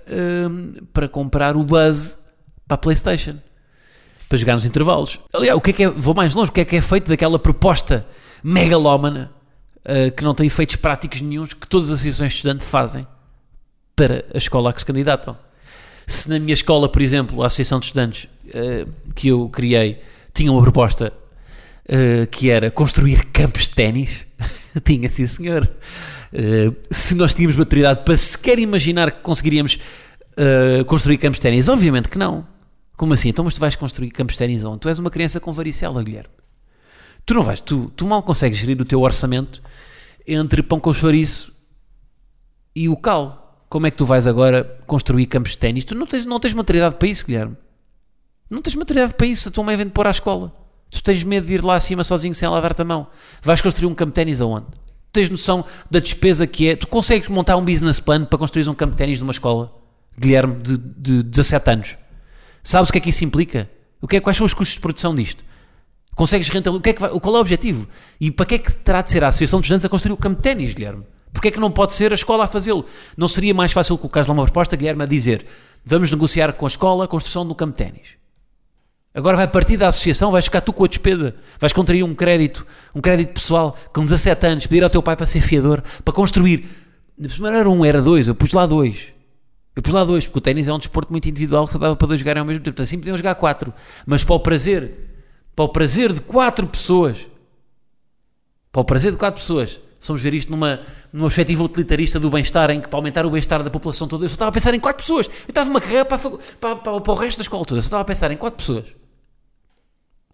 um, 0.49 0.73
para 0.93 1.09
comprar 1.09 1.57
o 1.57 1.63
Buzz 1.63 2.17
para 2.67 2.75
a 2.75 2.77
PlayStation. 2.77 3.37
Para 4.29 4.37
jogar 4.37 4.53
nos 4.53 4.63
intervalos. 4.63 5.19
Aliás, 5.33 5.57
o 5.57 5.61
que 5.61 5.71
é 5.71 5.73
que 5.73 5.83
é, 5.83 5.89
vou 5.89 6.13
mais 6.13 6.35
longe, 6.35 6.51
o 6.51 6.53
que 6.53 6.61
é 6.61 6.65
que 6.65 6.75
é 6.75 6.81
feito 6.81 7.09
daquela 7.09 7.39
proposta 7.39 8.05
megalómana 8.43 9.31
uh, 9.79 10.11
que 10.15 10.23
não 10.23 10.35
tem 10.35 10.45
efeitos 10.45 10.75
práticos 10.75 11.19
nenhums 11.19 11.53
que 11.53 11.67
todas 11.67 11.87
as 11.87 11.95
associações 11.95 12.33
de 12.33 12.35
estudantes 12.37 12.69
fazem 12.69 13.07
para 13.95 14.23
a 14.33 14.37
escola 14.37 14.69
a 14.69 14.73
que 14.73 14.79
se 14.79 14.85
candidatam. 14.85 15.35
Se 16.05 16.29
na 16.29 16.39
minha 16.39 16.53
escola, 16.53 16.87
por 16.87 17.01
exemplo, 17.01 17.41
a 17.41 17.47
Associação 17.47 17.79
de 17.79 17.87
Estudantes 17.87 18.29
uh, 18.47 19.13
que 19.15 19.29
eu 19.29 19.49
criei 19.49 19.99
tinha 20.31 20.51
uma 20.51 20.61
proposta 20.61 21.11
uh, 21.89 22.27
que 22.27 22.49
era 22.49 22.69
construir 22.69 23.25
campos 23.25 23.63
de 23.63 23.71
ténis, 23.71 24.25
tinha 24.85 25.09
sim 25.09 25.27
senhor. 25.27 25.69
Uh, 26.31 26.75
se 26.91 27.15
nós 27.15 27.33
tínhamos 27.33 27.57
maturidade 27.57 28.03
para 28.05 28.15
sequer 28.15 28.59
imaginar 28.59 29.11
que 29.11 29.21
conseguiríamos 29.21 29.79
uh, 30.37 30.85
construir 30.85 31.17
campos 31.17 31.39
de 31.39 31.41
ténis, 31.41 31.67
obviamente 31.67 32.09
que 32.09 32.17
não. 32.17 32.47
Como 32.95 33.13
assim? 33.13 33.29
Então, 33.29 33.45
mas 33.45 33.53
tu 33.53 33.59
vais 33.59 33.75
construir 33.75 34.11
campos 34.11 34.35
de 34.35 34.39
ténis 34.39 34.63
onde? 34.63 34.79
Tu 34.79 34.89
és 34.89 34.99
uma 34.99 35.09
criança 35.09 35.39
com 35.39 35.51
varicela, 35.51 36.03
Guilherme. 36.03 36.33
Tu 37.25 37.33
não 37.33 37.43
vais, 37.43 37.61
tu, 37.61 37.91
tu 37.95 38.05
mal 38.05 38.21
consegues 38.23 38.57
gerir 38.57 38.79
o 38.81 38.85
teu 38.85 39.01
orçamento 39.01 39.61
entre 40.27 40.61
pão 40.61 40.79
com 40.79 40.93
chouriço 40.93 41.53
e 42.75 42.89
o 42.89 42.97
cal. 42.97 43.65
Como 43.69 43.85
é 43.85 43.91
que 43.91 43.97
tu 43.97 44.05
vais 44.05 44.25
agora 44.25 44.63
construir 44.87 45.27
campos 45.27 45.51
de 45.51 45.59
ténis? 45.59 45.85
Tu 45.85 45.95
não 45.95 46.07
tens, 46.07 46.25
não 46.25 46.39
tens 46.39 46.53
maturidade 46.53 46.95
para 46.95 47.07
isso, 47.07 47.25
Guilherme. 47.25 47.55
Não 48.49 48.61
tens 48.61 48.75
maturidade 48.75 49.13
para 49.13 49.27
isso. 49.27 49.47
A 49.47 49.51
tua 49.51 49.63
mãe 49.63 49.75
vem-te 49.75 49.91
pôr 49.91 50.07
à 50.07 50.09
escola. 50.09 50.51
Tu 50.89 51.03
tens 51.03 51.23
medo 51.23 51.45
de 51.45 51.53
ir 51.53 51.63
lá 51.63 51.75
acima 51.75 52.03
sozinho 52.03 52.33
sem 52.33 52.47
ela 52.47 52.61
dar-te 52.61 52.81
a 52.81 52.85
mão. 52.85 53.07
Vais 53.41 53.61
construir 53.61 53.87
um 53.87 53.95
campo 53.95 54.11
de 54.11 54.15
ténis 54.15 54.41
aonde? 54.41 54.67
tens 55.11 55.29
noção 55.29 55.65
da 55.89 55.99
despesa 55.99 56.45
que 56.47 56.69
é? 56.69 56.75
Tu 56.75 56.87
consegues 56.87 57.29
montar 57.29 57.57
um 57.57 57.65
business 57.65 57.99
plan 57.99 58.25
para 58.25 58.37
construir 58.37 58.67
um 58.69 58.73
campo 58.73 58.91
de 58.91 58.97
ténis 58.97 59.19
numa 59.19 59.31
escola, 59.31 59.73
Guilherme, 60.17 60.55
de, 60.61 60.77
de 60.77 61.23
17 61.23 61.69
anos? 61.69 61.97
Sabes 62.63 62.89
o 62.89 62.91
que 62.91 62.97
é 62.97 63.01
que 63.01 63.09
isso 63.09 63.25
implica? 63.25 63.69
O 64.01 64.07
que 64.07 64.17
é, 64.17 64.19
quais 64.19 64.37
são 64.37 64.45
os 64.45 64.53
custos 64.53 64.75
de 64.75 64.81
produção 64.81 65.15
disto? 65.15 65.43
Consegues 66.15 66.49
rentabilizar? 66.49 66.79
O 66.79 66.81
que 66.81 66.89
é 66.89 66.93
que 66.93 67.01
vai, 67.01 67.09
qual 67.19 67.35
é 67.35 67.37
o 67.37 67.41
objetivo? 67.41 67.87
E 68.19 68.31
para 68.31 68.45
que 68.45 68.55
é 68.55 68.57
que 68.59 68.75
terá 68.75 69.01
de 69.01 69.11
ser 69.11 69.23
a 69.23 69.29
Associação 69.29 69.59
de 69.59 69.65
Estudantes 69.65 69.85
a 69.85 69.89
construir 69.89 70.13
o 70.13 70.17
campo 70.17 70.37
de 70.37 70.43
ténis, 70.43 70.73
Guilherme? 70.73 71.03
Porquê 71.31 71.49
é 71.49 71.51
que 71.51 71.59
não 71.59 71.71
pode 71.71 71.93
ser 71.93 72.11
a 72.11 72.15
escola 72.15 72.45
a 72.45 72.47
fazê-lo? 72.47 72.85
Não 73.15 73.27
seria 73.27 73.53
mais 73.53 73.71
fácil 73.71 73.97
colocar 73.97 74.27
lá 74.27 74.33
uma 74.33 74.43
proposta, 74.43 74.75
Guilherme, 74.75 75.03
a 75.03 75.05
dizer 75.05 75.45
vamos 75.85 76.11
negociar 76.11 76.53
com 76.53 76.65
a 76.65 76.67
escola 76.67 77.05
a 77.05 77.07
construção 77.07 77.47
do 77.47 77.55
campo 77.55 77.71
de 77.71 77.85
ténis? 77.85 78.09
Agora 79.13 79.35
vai 79.35 79.47
partir 79.47 79.75
da 79.75 79.87
associação, 79.87 80.31
vais 80.31 80.45
ficar 80.45 80.61
tu 80.61 80.71
com 80.71 80.83
a 80.83 80.87
despesa, 80.87 81.35
vais 81.59 81.73
contrair 81.73 82.03
um 82.03 82.13
crédito, 82.13 82.65
um 82.93 83.01
crédito 83.01 83.33
pessoal 83.33 83.75
com 83.93 84.03
17 84.03 84.45
anos, 84.45 84.67
pedir 84.67 84.83
ao 84.83 84.89
teu 84.89 85.01
pai 85.01 85.15
para 85.15 85.25
ser 85.25 85.41
fiador, 85.41 85.81
para 86.05 86.13
construir. 86.13 86.67
Primeiro 87.21 87.57
era 87.57 87.69
um, 87.69 87.83
era 87.83 88.01
dois, 88.01 88.27
eu 88.27 88.35
pus 88.35 88.53
lá 88.53 88.65
dois. 88.65 89.13
Eu 89.75 89.81
pus 89.81 89.93
lá 89.93 90.03
dois, 90.03 90.25
porque 90.25 90.37
o 90.37 90.41
ténis 90.41 90.67
é 90.67 90.73
um 90.73 90.77
desporto 90.77 91.11
muito 91.11 91.27
individual 91.27 91.65
que 91.65 91.73
só 91.73 91.79
dava 91.79 91.95
para 91.95 92.07
dois 92.07 92.19
jogarem 92.19 92.39
ao 92.39 92.45
mesmo 92.45 92.63
tempo. 92.63 92.81
Assim 92.81 92.97
podiam 92.97 93.17
jogar 93.17 93.35
quatro. 93.35 93.73
Mas 94.05 94.23
para 94.23 94.35
o 94.35 94.39
prazer, 94.39 94.91
para 95.55 95.65
o 95.65 95.69
prazer 95.69 96.13
de 96.13 96.21
quatro 96.21 96.67
pessoas, 96.67 97.27
para 98.71 98.81
o 98.81 98.85
prazer 98.85 99.11
de 99.11 99.17
quatro 99.17 99.41
pessoas, 99.41 99.79
somos 99.99 100.21
ver 100.21 100.33
isto 100.33 100.51
numa, 100.51 100.79
numa 101.11 101.27
perspectiva 101.27 101.63
utilitarista 101.63 102.19
do 102.19 102.29
bem-estar, 102.29 102.69
em 102.71 102.79
que 102.79 102.87
para 102.87 102.97
aumentar 102.97 103.25
o 103.25 103.29
bem-estar 103.29 103.63
da 103.63 103.69
população 103.69 104.07
toda, 104.07 104.25
eu 104.25 104.29
só 104.29 104.35
estava 104.35 104.49
a 104.49 104.51
pensar 104.51 104.73
em 104.73 104.79
quatro 104.79 105.01
pessoas. 105.01 105.27
Eu 105.27 105.49
estava-me 105.49 105.77
a 105.77 106.05
para, 106.05 106.17
para, 106.17 106.75
para, 106.75 107.01
para, 107.01 107.11
o 107.11 107.15
resto 107.15 107.37
da 107.37 107.41
escola 107.41 107.65
toda, 107.65 107.79
eu 107.79 107.81
só 107.81 107.87
estava 107.87 108.01
a 108.01 108.05
pensar 108.05 108.31
em 108.31 108.37
quatro 108.37 108.57
pessoas. 108.57 108.98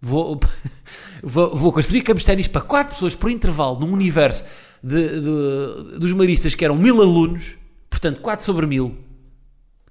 Vou, 0.08 0.39
vou, 1.24 1.56
vou 1.56 1.72
construir 1.74 2.04
campos 2.04 2.22
de 2.22 2.28
ténis 2.28 2.48
para 2.48 2.62
4 2.62 2.94
pessoas 2.94 3.15
por 3.15 3.32
intervalo 3.32 3.80
num 3.80 3.91
universo 3.91 4.46
de, 4.84 5.20
de- 5.20 5.98
dos 5.98 6.13
maristas 6.13 6.54
que 6.54 6.63
eram 6.63 6.76
mil 6.76 7.02
alunos, 7.02 7.58
portanto 7.89 8.22
4 8.22 8.46
sobre 8.46 8.68
mil. 8.68 8.96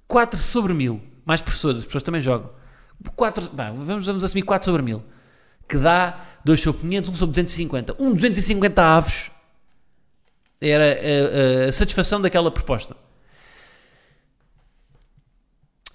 4 0.07 0.39
sobre 0.39 0.73
mil. 0.73 1.01
Mais 1.25 1.41
professores, 1.41 1.79
as 1.79 1.85
pessoas 1.85 2.01
também 2.03 2.21
jogam. 2.21 2.49
4, 3.13 3.49
vamos, 3.53 4.05
vamos 4.05 4.23
assumir 4.23 4.43
4 4.43 4.63
sobre 4.65 4.81
mil. 4.81 5.03
Que 5.67 5.77
dá 5.77 6.17
2 6.45 6.61
sobre 6.61 6.81
500, 6.83 7.09
1 7.09 7.15
sobre 7.15 7.31
250. 7.33 7.95
Um 7.99 8.13
250 8.13 8.81
avos 8.81 9.31
era 10.61 10.83
a, 10.85 11.65
a- 11.65 11.69
a 11.69 11.71
satisfação 11.73 12.21
daquela 12.21 12.49
proposta. 12.49 12.95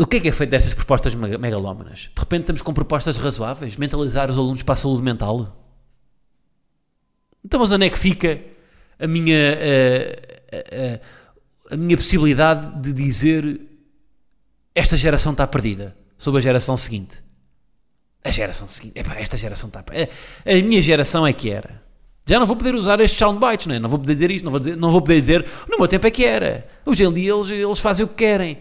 O 0.00 0.06
que 0.06 0.16
é 0.16 0.20
que 0.20 0.28
é 0.28 0.32
feito 0.32 0.50
destas 0.50 0.72
propostas 0.74 1.14
mega- 1.14 1.36
megalómanas? 1.38 2.10
De 2.14 2.20
repente 2.20 2.40
estamos 2.42 2.62
com 2.62 2.72
propostas 2.72 3.18
razoáveis? 3.18 3.76
Mentalizar 3.76 4.30
os 4.30 4.38
alunos 4.38 4.62
para 4.62 4.72
a 4.72 4.76
saúde 4.76 5.02
mental? 5.02 5.56
Então, 7.44 7.60
mas 7.60 7.70
onde 7.72 7.86
é 7.86 7.90
que 7.90 7.98
fica 7.98 8.40
a 8.98 9.06
minha, 9.06 9.36
eh, 9.36 10.20
eh, 10.52 11.00
a, 11.70 11.76
minha 11.76 11.96
possibilidade 11.96 12.80
de 12.80 12.92
dizer 12.92 13.60
esta 14.74 14.96
geração 14.96 15.32
está 15.32 15.46
perdida 15.46 15.96
sobre 16.16 16.38
a 16.38 16.42
geração 16.42 16.76
seguinte? 16.76 17.16
A 18.22 18.30
geração 18.30 18.68
seguinte, 18.68 18.98
epá, 18.98 19.14
esta 19.16 19.36
geração 19.36 19.68
está 19.68 19.82
perdida. 19.82 20.10
A, 20.46 20.50
a 20.52 20.62
minha 20.62 20.82
geração 20.82 21.26
é 21.26 21.32
que 21.32 21.50
era. 21.50 21.82
Já 22.26 22.38
não 22.38 22.46
vou 22.46 22.56
poder 22.56 22.74
usar 22.74 23.00
estes 23.00 23.18
soundbites, 23.18 23.66
não 23.66 23.74
é? 23.74 23.78
Não 23.78 23.88
vou 23.88 23.98
poder 23.98 24.12
dizer 24.12 24.30
isto, 24.30 24.44
não 24.44 24.50
vou, 24.50 24.60
dizer- 24.60 24.76
não 24.76 24.90
vou 24.92 25.00
poder 25.02 25.20
dizer 25.20 25.46
no 25.68 25.78
meu 25.78 25.88
tempo 25.88 26.06
é 26.06 26.10
que 26.10 26.24
era. 26.24 26.66
Hoje 26.86 27.02
em 27.04 27.12
dia 27.12 27.32
eles, 27.32 27.50
eles 27.50 27.78
fazem 27.78 28.04
o 28.04 28.08
que 28.08 28.14
querem. 28.14 28.58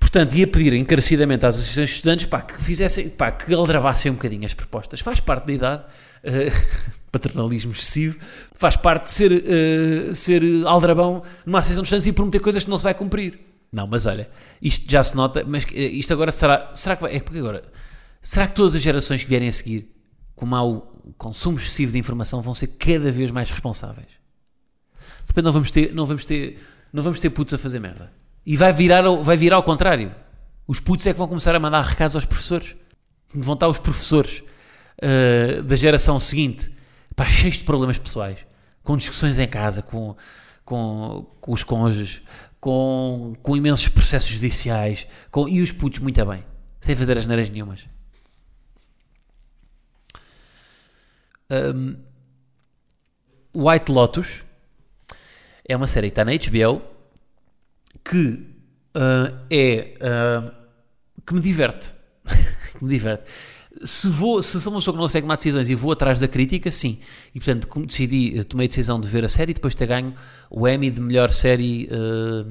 Portanto, 0.00 0.34
ia 0.34 0.46
pedir 0.46 0.72
encarecidamente 0.72 1.46
às 1.46 1.54
associações 1.54 1.90
de 1.90 1.94
estudantes 1.96 2.26
pá, 2.26 2.42
que 2.42 2.60
fizessem, 2.60 3.10
pá, 3.10 3.30
que 3.30 3.54
aldrabassem 3.54 4.10
um 4.10 4.14
bocadinho 4.14 4.44
as 4.44 4.54
propostas. 4.54 4.98
Faz 5.00 5.20
parte 5.20 5.46
da 5.46 5.52
idade, 5.52 5.84
eh, 6.24 6.50
paternalismo 7.12 7.70
excessivo, 7.70 8.18
faz 8.56 8.74
parte 8.74 9.04
de 9.04 9.12
ser, 9.12 9.32
eh, 9.32 10.14
ser 10.14 10.42
aldrabão 10.66 11.22
numa 11.46 11.60
associação 11.60 11.82
de 11.82 11.86
estudantes 11.86 12.08
e 12.08 12.12
prometer 12.12 12.40
coisas 12.40 12.64
que 12.64 12.70
não 12.70 12.78
se 12.78 12.84
vai 12.84 12.94
cumprir. 12.94 13.38
Não, 13.70 13.86
mas 13.86 14.04
olha, 14.04 14.28
isto 14.60 14.90
já 14.90 15.04
se 15.04 15.14
nota, 15.14 15.44
mas 15.46 15.64
eh, 15.72 15.80
isto 15.80 16.12
agora 16.12 16.32
será, 16.32 16.72
será 16.74 16.96
que 16.96 17.02
vai, 17.02 17.14
é 17.14 17.20
porque 17.20 17.38
agora, 17.38 17.62
será 18.20 18.48
que 18.48 18.54
todas 18.54 18.74
as 18.74 18.82
gerações 18.82 19.22
que 19.22 19.28
vierem 19.28 19.48
a 19.48 19.52
seguir, 19.52 19.92
com 20.34 20.44
mau 20.44 21.00
consumo 21.16 21.56
excessivo 21.58 21.92
de 21.92 21.98
informação, 21.98 22.42
vão 22.42 22.54
ser 22.54 22.66
cada 22.66 23.12
vez 23.12 23.30
mais 23.30 23.48
responsáveis? 23.48 24.08
De 25.24 25.28
repente 25.28 25.44
não 25.44 25.52
vamos 25.52 25.70
ter, 25.70 25.94
não 25.94 26.04
vamos 26.04 26.24
ter, 26.24 26.58
não 26.92 27.02
vamos 27.04 27.20
ter 27.20 27.30
putos 27.30 27.54
a 27.54 27.58
fazer 27.58 27.78
merda. 27.78 28.10
E 28.50 28.56
vai 28.56 28.72
virar, 28.72 29.02
vai 29.22 29.36
virar 29.36 29.54
ao 29.54 29.62
contrário. 29.62 30.12
Os 30.66 30.80
putos 30.80 31.06
é 31.06 31.12
que 31.12 31.18
vão 31.20 31.28
começar 31.28 31.54
a 31.54 31.60
mandar 31.60 31.82
recados 31.82 32.16
aos 32.16 32.24
professores. 32.24 32.74
Vão 33.32 33.54
estar 33.54 33.68
os 33.68 33.78
professores 33.78 34.42
ah, 35.00 35.62
da 35.62 35.76
geração 35.76 36.18
seguinte, 36.18 36.68
pá, 37.14 37.24
cheios 37.26 37.58
de 37.58 37.64
problemas 37.64 37.96
pessoais, 37.96 38.44
com 38.82 38.96
discussões 38.96 39.38
em 39.38 39.46
casa, 39.46 39.82
com, 39.82 40.16
com, 40.64 41.30
com 41.40 41.52
os 41.52 41.62
cônjuges, 41.62 42.22
com, 42.58 43.34
com 43.40 43.56
imensos 43.56 43.86
processos 43.86 44.30
judiciais, 44.30 45.06
com, 45.30 45.48
e 45.48 45.60
os 45.60 45.70
putos 45.70 46.00
muito 46.00 46.26
bem, 46.26 46.44
sem 46.80 46.96
fazer 46.96 47.16
as 47.16 47.26
neiras 47.26 47.48
nenhumas. 47.50 47.86
Ahm, 51.48 51.98
White 53.54 53.92
Lotus 53.92 54.42
é 55.68 55.76
uma 55.76 55.86
série 55.86 56.10
que 56.10 56.20
está 56.20 56.24
na 56.24 56.32
HBO 56.32 56.99
que 58.10 58.44
ah, 58.94 59.32
é 59.48 59.94
ah, 60.00 60.52
que 61.24 61.34
me 61.34 61.40
diverte. 61.40 61.92
que 62.76 62.84
me 62.84 62.90
diverte. 62.90 63.24
Se, 63.84 64.08
vou, 64.08 64.42
se 64.42 64.60
sou 64.60 64.72
uma 64.72 64.80
pessoa 64.80 64.92
que 64.92 64.98
não 64.98 65.06
consegue 65.06 65.24
tomar 65.24 65.36
decisões 65.36 65.70
e 65.70 65.74
vou 65.74 65.92
atrás 65.92 66.18
da 66.18 66.26
crítica, 66.26 66.72
sim. 66.72 66.98
E 67.34 67.38
portanto, 67.38 67.68
como 67.68 67.86
decidi, 67.86 68.42
tomei 68.44 68.66
a 68.66 68.68
decisão 68.68 69.00
de 69.00 69.08
ver 69.08 69.24
a 69.24 69.28
série 69.28 69.52
e 69.52 69.54
depois 69.54 69.74
ter 69.74 69.86
ganho 69.86 70.12
o 70.50 70.68
Emmy 70.68 70.90
de 70.90 71.00
melhor 71.00 71.30
série 71.30 71.88
ah, 71.92 72.44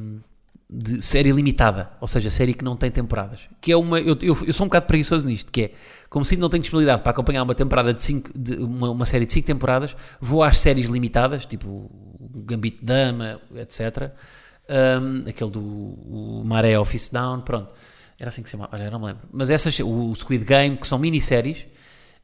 de 0.72 1.02
série 1.02 1.32
limitada, 1.32 1.92
ou 2.00 2.08
seja, 2.08 2.30
série 2.30 2.54
que 2.54 2.64
não 2.64 2.76
tem 2.76 2.92
temporadas. 2.92 3.50
Que 3.60 3.72
é 3.72 3.78
uma. 3.78 4.00
Eu, 4.00 4.16
eu, 4.22 4.38
eu 4.46 4.54
sou 4.54 4.66
um 4.66 4.70
bocado 4.70 4.86
preguiçoso 4.86 5.28
nisto, 5.28 5.52
que 5.52 5.64
é 5.64 5.72
como 6.10 6.24
se 6.24 6.38
não 6.38 6.48
tenho 6.48 6.62
disponibilidade 6.62 7.02
para 7.02 7.12
acompanhar 7.12 7.44
uma 7.44 7.56
temporada 7.56 7.94
de 7.94 8.04
cinco, 8.04 8.32
de 8.38 8.56
uma, 8.56 8.92
uma 8.92 9.06
série 9.06 9.26
de 9.26 9.34
5 9.34 9.48
temporadas, 9.48 9.96
vou 10.22 10.44
às 10.44 10.60
séries 10.60 10.88
limitadas, 10.88 11.46
tipo 11.46 11.90
Gambito 12.46 12.86
Dama, 12.86 13.42
etc. 13.56 14.12
Um, 14.70 15.28
aquele 15.28 15.50
do 15.50 15.60
o 15.62 16.44
Maré 16.46 16.78
Office 16.80 17.10
Down, 17.10 17.42
pronto. 17.42 17.74
Era 18.20 18.30
assim 18.30 18.44
que 18.44 18.50
se 18.50 18.52
chamava, 18.52 18.76
olha, 18.76 18.92
não 18.92 19.00
me 19.00 19.08
lembro. 19.08 19.24
Mas 19.32 19.50
essas, 19.50 19.80
o 19.80 20.14
Squid 20.14 20.46
Game, 20.46 20.78
que 20.78 20.88
são 20.88 21.00
minisséries, 21.00 21.66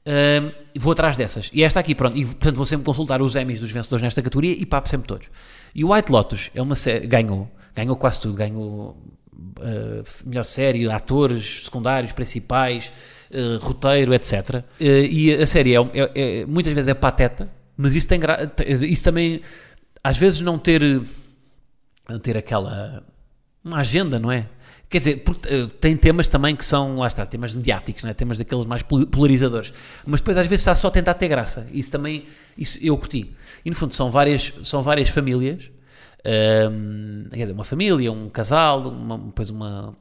um, 0.06 0.52
vou 0.80 0.92
atrás 0.94 1.18
dessas. 1.18 1.50
E 1.52 1.64
esta 1.64 1.80
aqui, 1.80 1.96
pronto. 1.96 2.16
E 2.16 2.26
portanto 2.26 2.56
vou 2.56 2.66
sempre 2.66 2.86
consultar 2.86 3.22
os 3.22 3.36
Emmys 3.36 3.60
dos 3.60 3.72
vencedores 3.72 4.04
nesta 4.04 4.22
categoria 4.22 4.54
e 4.54 4.66
papo 4.66 4.88
sempre 4.88 5.08
todos. 5.08 5.30
E 5.74 5.84
o 5.84 5.92
White 5.94 6.12
Lotus 6.12 6.52
é 6.54 6.62
uma 6.62 6.76
série, 6.76 7.08
ganhou, 7.08 7.50
ganhou 7.74 7.96
quase 7.96 8.22
tudo. 8.22 8.36
Ganhou 8.36 8.96
uh, 9.60 10.04
melhor 10.26 10.46
série, 10.46 10.90
atores 10.90 11.66
secundários, 11.66 12.12
principais, 12.12 12.92
uh, 13.32 13.58
roteiro, 13.66 14.14
etc. 14.14 14.64
Uh, 14.80 14.84
e 14.84 15.34
a 15.34 15.48
série 15.48 15.76
é, 15.76 15.80
é- 15.80 16.12
é- 16.42 16.46
muitas 16.46 16.74
vezes 16.74 16.88
é 16.88 16.94
pateta, 16.94 17.52
mas 17.76 17.96
isso 17.96 18.08
tem 18.08 18.20
isso 18.82 19.04
também 19.04 19.42
às 20.04 20.18
vezes 20.18 20.42
não 20.42 20.58
ter 20.60 21.02
ter 22.22 22.38
aquela 22.38 23.04
uma 23.64 23.78
agenda, 23.80 24.20
não 24.20 24.32
é? 24.32 24.48
Quer 24.88 25.00
dizer, 25.00 25.24
eh, 25.48 25.68
tem 25.82 25.98
temas 25.98 26.28
também 26.28 26.56
que 26.56 26.64
são, 26.64 26.98
lá 26.98 27.08
está, 27.08 27.26
temas 27.26 27.54
mediáticos, 27.56 28.04
não 28.04 28.12
é? 28.12 28.14
temas 28.14 28.38
daqueles 28.38 28.66
mais 28.66 28.84
pol- 28.84 29.08
polarizadores, 29.08 29.74
mas 30.06 30.22
depois 30.22 30.38
às 30.38 30.46
vezes 30.46 30.62
está 30.62 30.76
só 30.76 30.88
a 30.90 30.92
tentar 30.92 31.16
ter 31.16 31.28
graça. 31.28 31.66
Isso 31.72 31.92
também, 31.92 32.26
isso 32.56 32.78
eu 32.82 32.96
curti. 32.96 33.34
E 33.66 33.70
no 33.70 33.76
fundo 33.76 33.96
são 33.96 34.12
várias, 34.12 34.54
são 34.64 34.84
várias 34.84 35.10
famílias, 35.10 35.72
hum, 36.72 37.28
quer 37.32 37.40
dizer, 37.40 37.54
uma 37.54 37.64
família, 37.64 38.12
um 38.12 38.30
casal, 38.30 38.82
uma, 38.82 39.18
depois 39.18 39.50
uma, 39.50 39.98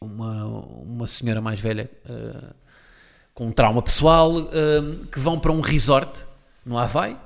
uma, 0.00 0.44
uma 0.46 1.06
senhora 1.06 1.40
mais 1.40 1.60
velha 1.60 1.90
eh, 2.08 2.52
com 3.34 3.48
um 3.48 3.52
trauma 3.52 3.82
pessoal 3.82 4.32
hum, 4.34 5.04
que 5.12 5.18
vão 5.20 5.38
para 5.38 5.52
um 5.52 5.60
resort 5.60 6.24
no 6.64 6.78
Havaí. 6.78 7.16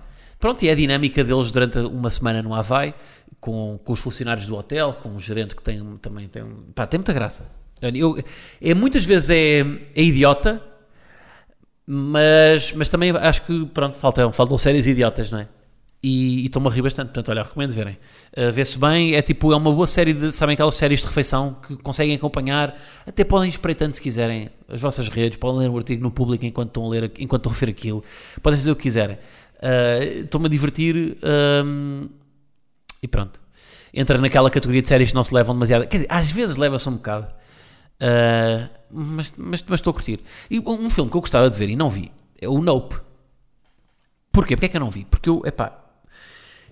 Pronto, 0.40 0.60
e 0.64 0.68
é 0.68 0.72
a 0.72 0.74
dinâmica 0.74 1.22
deles 1.22 1.52
durante 1.52 1.78
uma 1.78 2.10
semana 2.10 2.42
no 2.42 2.52
Havaí, 2.52 2.92
com, 3.40 3.78
com 3.82 3.92
os 3.92 4.00
funcionários 4.00 4.46
do 4.46 4.56
hotel, 4.56 4.92
com 4.94 5.14
o 5.14 5.20
gerente 5.20 5.54
que 5.54 5.62
tem, 5.62 5.84
também 5.98 6.28
tem, 6.28 6.44
pá, 6.74 6.86
tem 6.86 6.98
muita 6.98 7.12
graça. 7.12 7.50
Eu, 7.94 8.16
é, 8.60 8.74
muitas 8.74 9.04
vezes 9.04 9.30
é, 9.30 9.60
é 9.60 10.02
idiota, 10.02 10.62
mas, 11.86 12.72
mas 12.72 12.88
também 12.88 13.10
acho 13.10 13.42
que 13.42 13.66
pronto, 13.66 13.96
faltam, 13.96 14.32
faltam 14.32 14.56
séries 14.56 14.86
idiotas, 14.86 15.30
não 15.30 15.40
é? 15.40 15.48
E, 16.04 16.46
estou-me 16.46 16.68
a 16.68 16.70
rir 16.70 16.82
bastante, 16.82 17.08
portanto, 17.08 17.28
olha, 17.28 17.42
recomendo 17.42 17.70
verem. 17.70 17.96
Uh, 18.36 18.50
Vê-se 18.50 18.76
bem, 18.76 19.14
é 19.14 19.22
tipo, 19.22 19.52
é 19.52 19.56
uma 19.56 19.72
boa 19.72 19.86
série 19.86 20.12
de, 20.12 20.32
sabem 20.32 20.54
aquelas 20.54 20.74
séries 20.74 21.00
de 21.00 21.06
refeição 21.06 21.56
que 21.64 21.76
conseguem 21.76 22.16
acompanhar, 22.16 22.76
até 23.06 23.22
podem 23.22 23.48
ir 23.48 23.50
espreitando 23.50 23.94
se 23.94 24.00
quiserem 24.00 24.50
as 24.68 24.80
vossas 24.80 25.08
redes, 25.08 25.38
podem 25.38 25.60
ler 25.60 25.70
o 25.70 25.76
artigo 25.76 26.02
no 26.02 26.10
público 26.10 26.44
enquanto 26.44 26.68
estão 26.68 26.86
a 26.86 26.88
ler, 26.88 27.12
enquanto 27.18 27.42
estão 27.42 27.52
a 27.52 27.54
ver 27.54 27.70
aquilo, 27.70 28.02
podem 28.42 28.58
fazer 28.58 28.72
o 28.72 28.76
que 28.76 28.82
quiserem. 28.82 29.16
Uh, 29.16 30.24
Estou-me 30.24 30.46
a 30.46 30.50
divertir 30.50 31.16
um, 31.64 32.08
e 33.02 33.08
pronto. 33.08 33.40
Entra 33.92 34.16
naquela 34.18 34.50
categoria 34.50 34.80
de 34.80 34.88
séries 34.88 35.10
que 35.10 35.14
não 35.14 35.24
se 35.24 35.34
levam 35.34 35.54
demasiado. 35.54 35.86
Quer 35.86 35.98
dizer, 35.98 36.08
às 36.10 36.30
vezes 36.30 36.56
leva-se 36.56 36.88
um 36.88 36.96
bocado, 36.96 37.26
uh, 37.26 38.70
mas, 38.90 39.34
mas, 39.36 39.62
mas 39.68 39.80
estou 39.80 39.90
a 39.90 39.94
curtir. 39.94 40.20
E 40.50 40.60
um 40.60 40.88
filme 40.88 41.10
que 41.10 41.16
eu 41.16 41.20
gostava 41.20 41.50
de 41.50 41.58
ver 41.58 41.68
e 41.68 41.76
não 41.76 41.90
vi 41.90 42.10
é 42.40 42.48
o 42.48 42.60
Nope. 42.60 42.96
Porquê? 44.32 44.56
Porque 44.56 44.66
é 44.66 44.68
que 44.68 44.76
eu 44.76 44.80
não 44.80 44.90
vi? 44.90 45.04
Porque 45.04 45.28
eu, 45.28 45.42
epá, 45.44 45.78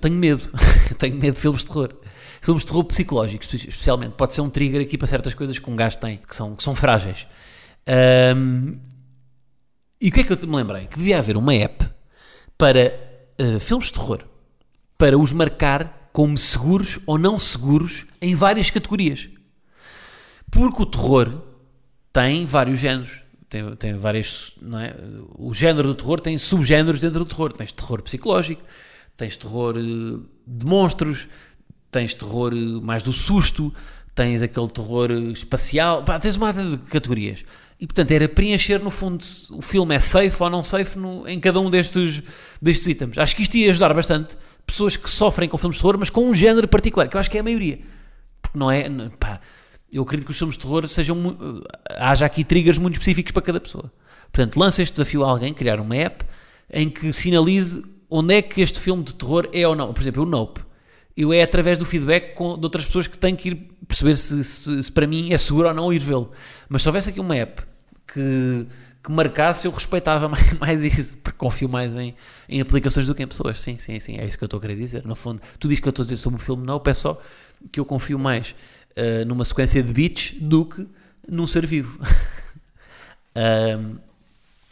tenho 0.00 0.16
medo. 0.16 0.50
tenho 0.98 1.16
medo 1.16 1.34
de 1.34 1.40
filmes 1.40 1.60
de 1.60 1.66
terror. 1.66 1.94
Filmes 2.40 2.64
de 2.64 2.70
terror 2.70 2.84
psicológicos, 2.84 3.52
especialmente. 3.52 4.14
Pode 4.14 4.34
ser 4.34 4.40
um 4.40 4.50
trigger 4.50 4.80
aqui 4.80 4.96
para 4.96 5.06
certas 5.06 5.34
coisas 5.34 5.58
que 5.58 5.70
um 5.70 5.76
gajo 5.76 5.98
tem, 5.98 6.16
que 6.16 6.34
são, 6.34 6.56
que 6.56 6.62
são 6.62 6.74
frágeis. 6.74 7.26
Um, 8.36 8.78
e 10.00 10.08
o 10.08 10.12
que 10.12 10.20
é 10.20 10.24
que 10.24 10.32
eu 10.32 10.48
me 10.48 10.56
lembrei? 10.56 10.86
Que 10.86 10.98
devia 10.98 11.18
haver 11.18 11.36
uma 11.36 11.54
app 11.54 11.86
para 12.56 12.98
uh, 13.40 13.60
filmes 13.60 13.88
de 13.88 13.92
terror, 13.92 14.24
para 14.96 15.18
os 15.18 15.32
marcar 15.32 15.99
como 16.12 16.36
seguros 16.36 16.98
ou 17.06 17.18
não 17.18 17.38
seguros 17.38 18.06
em 18.20 18.34
várias 18.34 18.70
categorias. 18.70 19.28
Porque 20.50 20.82
o 20.82 20.86
terror 20.86 21.42
tem 22.12 22.44
vários 22.44 22.80
géneros. 22.80 23.22
Tem, 23.48 23.76
tem 23.76 23.94
várias. 23.94 24.54
Não 24.60 24.78
é? 24.78 24.94
O 25.36 25.52
género 25.54 25.88
do 25.88 25.94
terror 25.94 26.20
tem 26.20 26.36
subgéneros 26.36 27.00
dentro 27.00 27.20
do 27.20 27.24
terror. 27.24 27.52
Tens 27.52 27.72
terror 27.72 28.02
psicológico, 28.02 28.62
tens 29.16 29.36
terror 29.36 29.76
uh, 29.76 30.26
de 30.46 30.66
monstros, 30.66 31.28
tens 31.90 32.14
terror 32.14 32.52
uh, 32.52 32.82
mais 32.82 33.02
do 33.02 33.12
susto, 33.12 33.72
tens 34.14 34.42
aquele 34.42 34.68
terror 34.68 35.10
espacial. 35.32 36.02
Pá, 36.02 36.18
tens 36.18 36.36
uma 36.36 36.52
data 36.52 36.70
de 36.70 36.78
categorias. 36.78 37.44
E 37.80 37.86
portanto 37.86 38.10
era 38.10 38.28
preencher 38.28 38.78
no 38.78 38.90
fundo 38.90 39.22
se 39.22 39.50
o 39.54 39.62
filme 39.62 39.94
é 39.94 39.98
safe 39.98 40.42
ou 40.42 40.50
não 40.50 40.62
safe 40.62 40.98
no, 40.98 41.26
em 41.26 41.40
cada 41.40 41.58
um 41.60 41.70
destes, 41.70 42.22
destes 42.60 42.86
itens. 42.88 43.16
Acho 43.16 43.34
que 43.34 43.42
isto 43.42 43.56
ia 43.56 43.70
ajudar 43.70 43.94
bastante 43.94 44.36
pessoas 44.70 44.96
que 44.96 45.08
sofrem 45.10 45.48
com 45.48 45.58
filmes 45.58 45.76
de 45.76 45.82
terror, 45.82 45.96
mas 45.98 46.10
com 46.10 46.28
um 46.28 46.34
género 46.34 46.66
particular, 46.68 47.08
que 47.08 47.16
eu 47.16 47.20
acho 47.20 47.30
que 47.30 47.36
é 47.36 47.40
a 47.40 47.44
maioria. 47.44 47.78
Porque 48.42 48.58
não 48.58 48.70
é. 48.70 48.88
Pá, 49.18 49.40
Eu 49.92 50.02
acredito 50.02 50.26
que 50.26 50.30
os 50.32 50.38
filmes 50.38 50.56
de 50.56 50.62
terror 50.62 50.86
sejam. 50.88 51.14
mu- 51.16 51.36
haja 51.98 52.24
aqui 52.26 52.44
triggers 52.44 52.78
muito 52.78 52.94
específicos 52.94 53.32
para 53.32 53.42
cada 53.42 53.60
pessoa. 53.60 53.92
Portanto, 54.32 54.56
lança 54.58 54.82
este 54.82 54.92
desafio 54.92 55.24
a 55.24 55.28
alguém, 55.30 55.52
criar 55.52 55.80
uma 55.80 55.96
app 55.96 56.24
em 56.72 56.88
que 56.88 57.12
sinalize 57.12 57.82
onde 58.08 58.34
é 58.34 58.42
que 58.42 58.60
este 58.60 58.78
filme 58.80 59.02
de 59.02 59.14
terror 59.14 59.48
é 59.52 59.66
ou 59.66 59.74
não. 59.74 59.92
Por 59.92 60.00
exemplo, 60.00 60.22
o 60.22 60.26
Nope. 60.26 60.60
Eu 61.16 61.32
é 61.32 61.42
através 61.42 61.76
do 61.78 61.84
feedback 61.84 62.34
com, 62.34 62.56
de 62.56 62.64
outras 62.64 62.84
pessoas 62.86 63.06
que 63.08 63.18
tenho 63.18 63.36
que 63.36 63.48
ir 63.50 63.68
perceber 63.86 64.16
se, 64.16 64.42
se- 64.44 64.82
se 64.84 64.92
para 64.92 65.06
mim 65.06 65.32
é 65.32 65.38
seguro 65.38 65.66
ou 65.68 65.74
não 65.74 65.92
ir 65.92 65.98
vê-lo. 65.98 66.30
Mas 66.68 66.82
se 66.82 66.88
houvesse 66.88 67.10
aqui 67.10 67.18
uma 67.20 67.34
app 67.36 67.62
que, 68.12 68.66
que 69.02 69.10
marcasse, 69.10 69.66
eu 69.66 69.72
respeitava 69.72 70.28
mais, 70.30 70.52
mais 70.54 70.84
isso, 70.84 71.16
porque 71.18 71.38
confio 71.38 71.68
mais 71.68 71.94
em, 71.94 72.14
em 72.48 72.60
aplicações 72.60 73.06
do 73.06 73.14
que 73.14 73.22
em 73.22 73.26
pessoas. 73.26 73.60
Sim, 73.60 73.78
sim, 73.78 73.98
sim, 74.00 74.18
é 74.18 74.26
isso 74.26 74.36
que 74.36 74.44
eu 74.44 74.46
estou 74.46 74.58
a 74.58 74.60
querer 74.60 74.76
dizer. 74.76 75.04
No 75.04 75.14
fundo, 75.14 75.40
tu 75.58 75.68
dizes 75.68 75.80
que 75.80 75.88
eu 75.88 75.90
estou 75.90 76.02
a 76.02 76.06
dizer 76.06 76.16
sobre 76.16 76.40
o 76.40 76.42
filme 76.42 76.64
Nope, 76.64 76.90
é 76.90 76.94
só 76.94 77.20
que 77.70 77.80
eu 77.80 77.84
confio 77.84 78.18
mais 78.18 78.54
eh, 78.96 79.24
numa 79.24 79.44
sequência 79.44 79.82
de 79.82 79.92
beats 79.92 80.34
do 80.40 80.64
que 80.66 80.86
num 81.28 81.46
ser 81.46 81.66
vivo. 81.66 81.98
Ahm, 83.34 83.98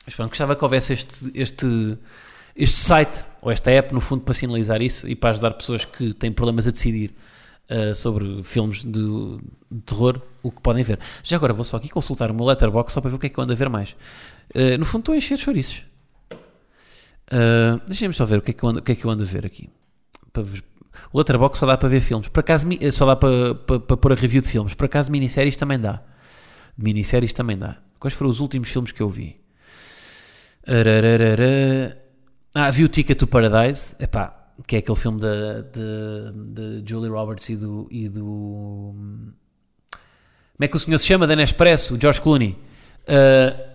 mas 0.04 0.14
pronto, 0.14 0.30
gostava 0.30 0.56
que 0.56 0.64
houvesse 0.64 0.92
este, 0.92 1.30
este, 1.34 1.98
este 2.56 2.76
site, 2.76 3.26
ou 3.40 3.52
esta 3.52 3.70
app, 3.70 3.94
no 3.94 4.00
fundo, 4.00 4.22
para 4.22 4.34
sinalizar 4.34 4.82
isso 4.82 5.06
e 5.06 5.14
para 5.14 5.30
ajudar 5.30 5.52
pessoas 5.52 5.84
que 5.84 6.12
têm 6.14 6.32
problemas 6.32 6.66
a 6.66 6.70
decidir 6.70 7.14
ah, 7.70 7.94
sobre 7.94 8.42
filmes 8.42 8.83
de, 8.83 8.90
de 9.70 9.81
terror, 9.85 10.20
o 10.42 10.50
que 10.50 10.61
podem 10.61 10.83
ver. 10.83 10.98
Já 11.22 11.37
agora 11.37 11.52
vou 11.52 11.64
só 11.64 11.76
aqui 11.76 11.88
consultar 11.88 12.31
o 12.31 12.35
meu 12.35 12.44
letterbox 12.46 12.92
só 12.92 13.00
para 13.00 13.11
ver 13.11 13.16
o 13.16 13.18
que 13.18 13.26
é 13.26 13.28
que 13.31 13.38
eu 13.38 13.44
ando 13.44 13.52
a 13.52 13.57
ver 13.57 13.68
mais. 13.68 13.96
Ah, 14.54 14.76
no 14.78 14.85
fundo, 14.85 15.02
estou 15.02 15.14
a 15.14 15.18
encher 15.18 15.38
chouriços. 15.38 15.83
Uh, 17.31 17.78
Deixem-me 17.87 18.14
só 18.14 18.24
ver 18.24 18.38
o 18.38 18.42
que, 18.42 18.52
é 18.52 18.54
que 18.54 18.66
ando, 18.66 18.78
o 18.78 18.83
que 18.83 18.92
é 18.92 18.94
que 18.94 19.04
eu 19.04 19.11
ando 19.11 19.22
a 19.22 19.26
ver 19.26 19.44
aqui. 19.44 19.68
Para 20.33 20.42
vos- 20.42 20.62
O 21.12 21.18
Letterboxd 21.18 21.59
só 21.59 21.66
dá 21.66 21.76
para 21.76 21.88
ver 21.88 22.00
filmes. 22.00 22.28
Por 22.28 22.40
acaso, 22.40 22.66
só 22.90 23.04
dá 23.04 23.14
para, 23.16 23.54
para, 23.54 23.81
para 23.81 23.96
pôr 23.98 24.12
a 24.12 24.14
review 24.14 24.40
de 24.40 24.48
filmes. 24.48 24.72
Por 24.74 24.87
acaso, 24.87 25.12
minisséries 25.12 25.54
também 25.54 25.78
dá. 25.78 26.02
Minisséries 26.76 27.33
também 27.35 27.59
dá. 27.59 27.76
Quais 27.98 28.14
foram 28.14 28.31
os 28.31 28.40
últimos 28.40 28.70
filmes 28.70 28.92
que 28.92 29.02
eu 29.02 29.11
vi? 29.11 29.38
Ah, 32.54 32.70
vi 32.70 32.85
o 32.85 32.88
Ticket 32.88 33.18
to 33.18 33.26
Paradise. 33.26 33.94
Epá, 34.00 34.38
que 34.66 34.76
é 34.76 34.78
aquele 34.80 34.96
filme 34.96 35.20
de, 35.20 35.62
de, 35.72 36.80
de 36.80 36.90
Julie 36.90 37.10
Roberts 37.10 37.48
e 37.48 37.56
do, 37.56 37.86
e 37.90 38.08
do. 38.08 38.92
Como 38.92 40.64
é 40.64 40.68
que 40.68 40.76
o 40.76 40.80
senhor 40.80 40.98
se 40.98 41.06
chama? 41.06 41.26
Da 41.26 41.36
Nespresso, 41.36 41.94
o 41.94 42.00
George 42.00 42.20
Clooney. 42.20 42.58
Uh, 43.04 43.68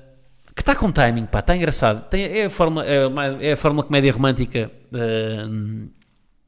que 0.55 0.61
está 0.61 0.75
com 0.75 0.91
timing, 0.91 1.25
pá, 1.25 1.39
está 1.39 1.55
engraçado. 1.55 2.07
Tem, 2.09 2.23
é, 2.23 2.45
a 2.45 2.49
fórmula, 2.49 2.85
é, 2.85 3.49
é 3.49 3.53
a 3.53 3.57
fórmula 3.57 3.85
comédia 3.85 4.11
romântica 4.11 4.71
uh, 4.91 5.89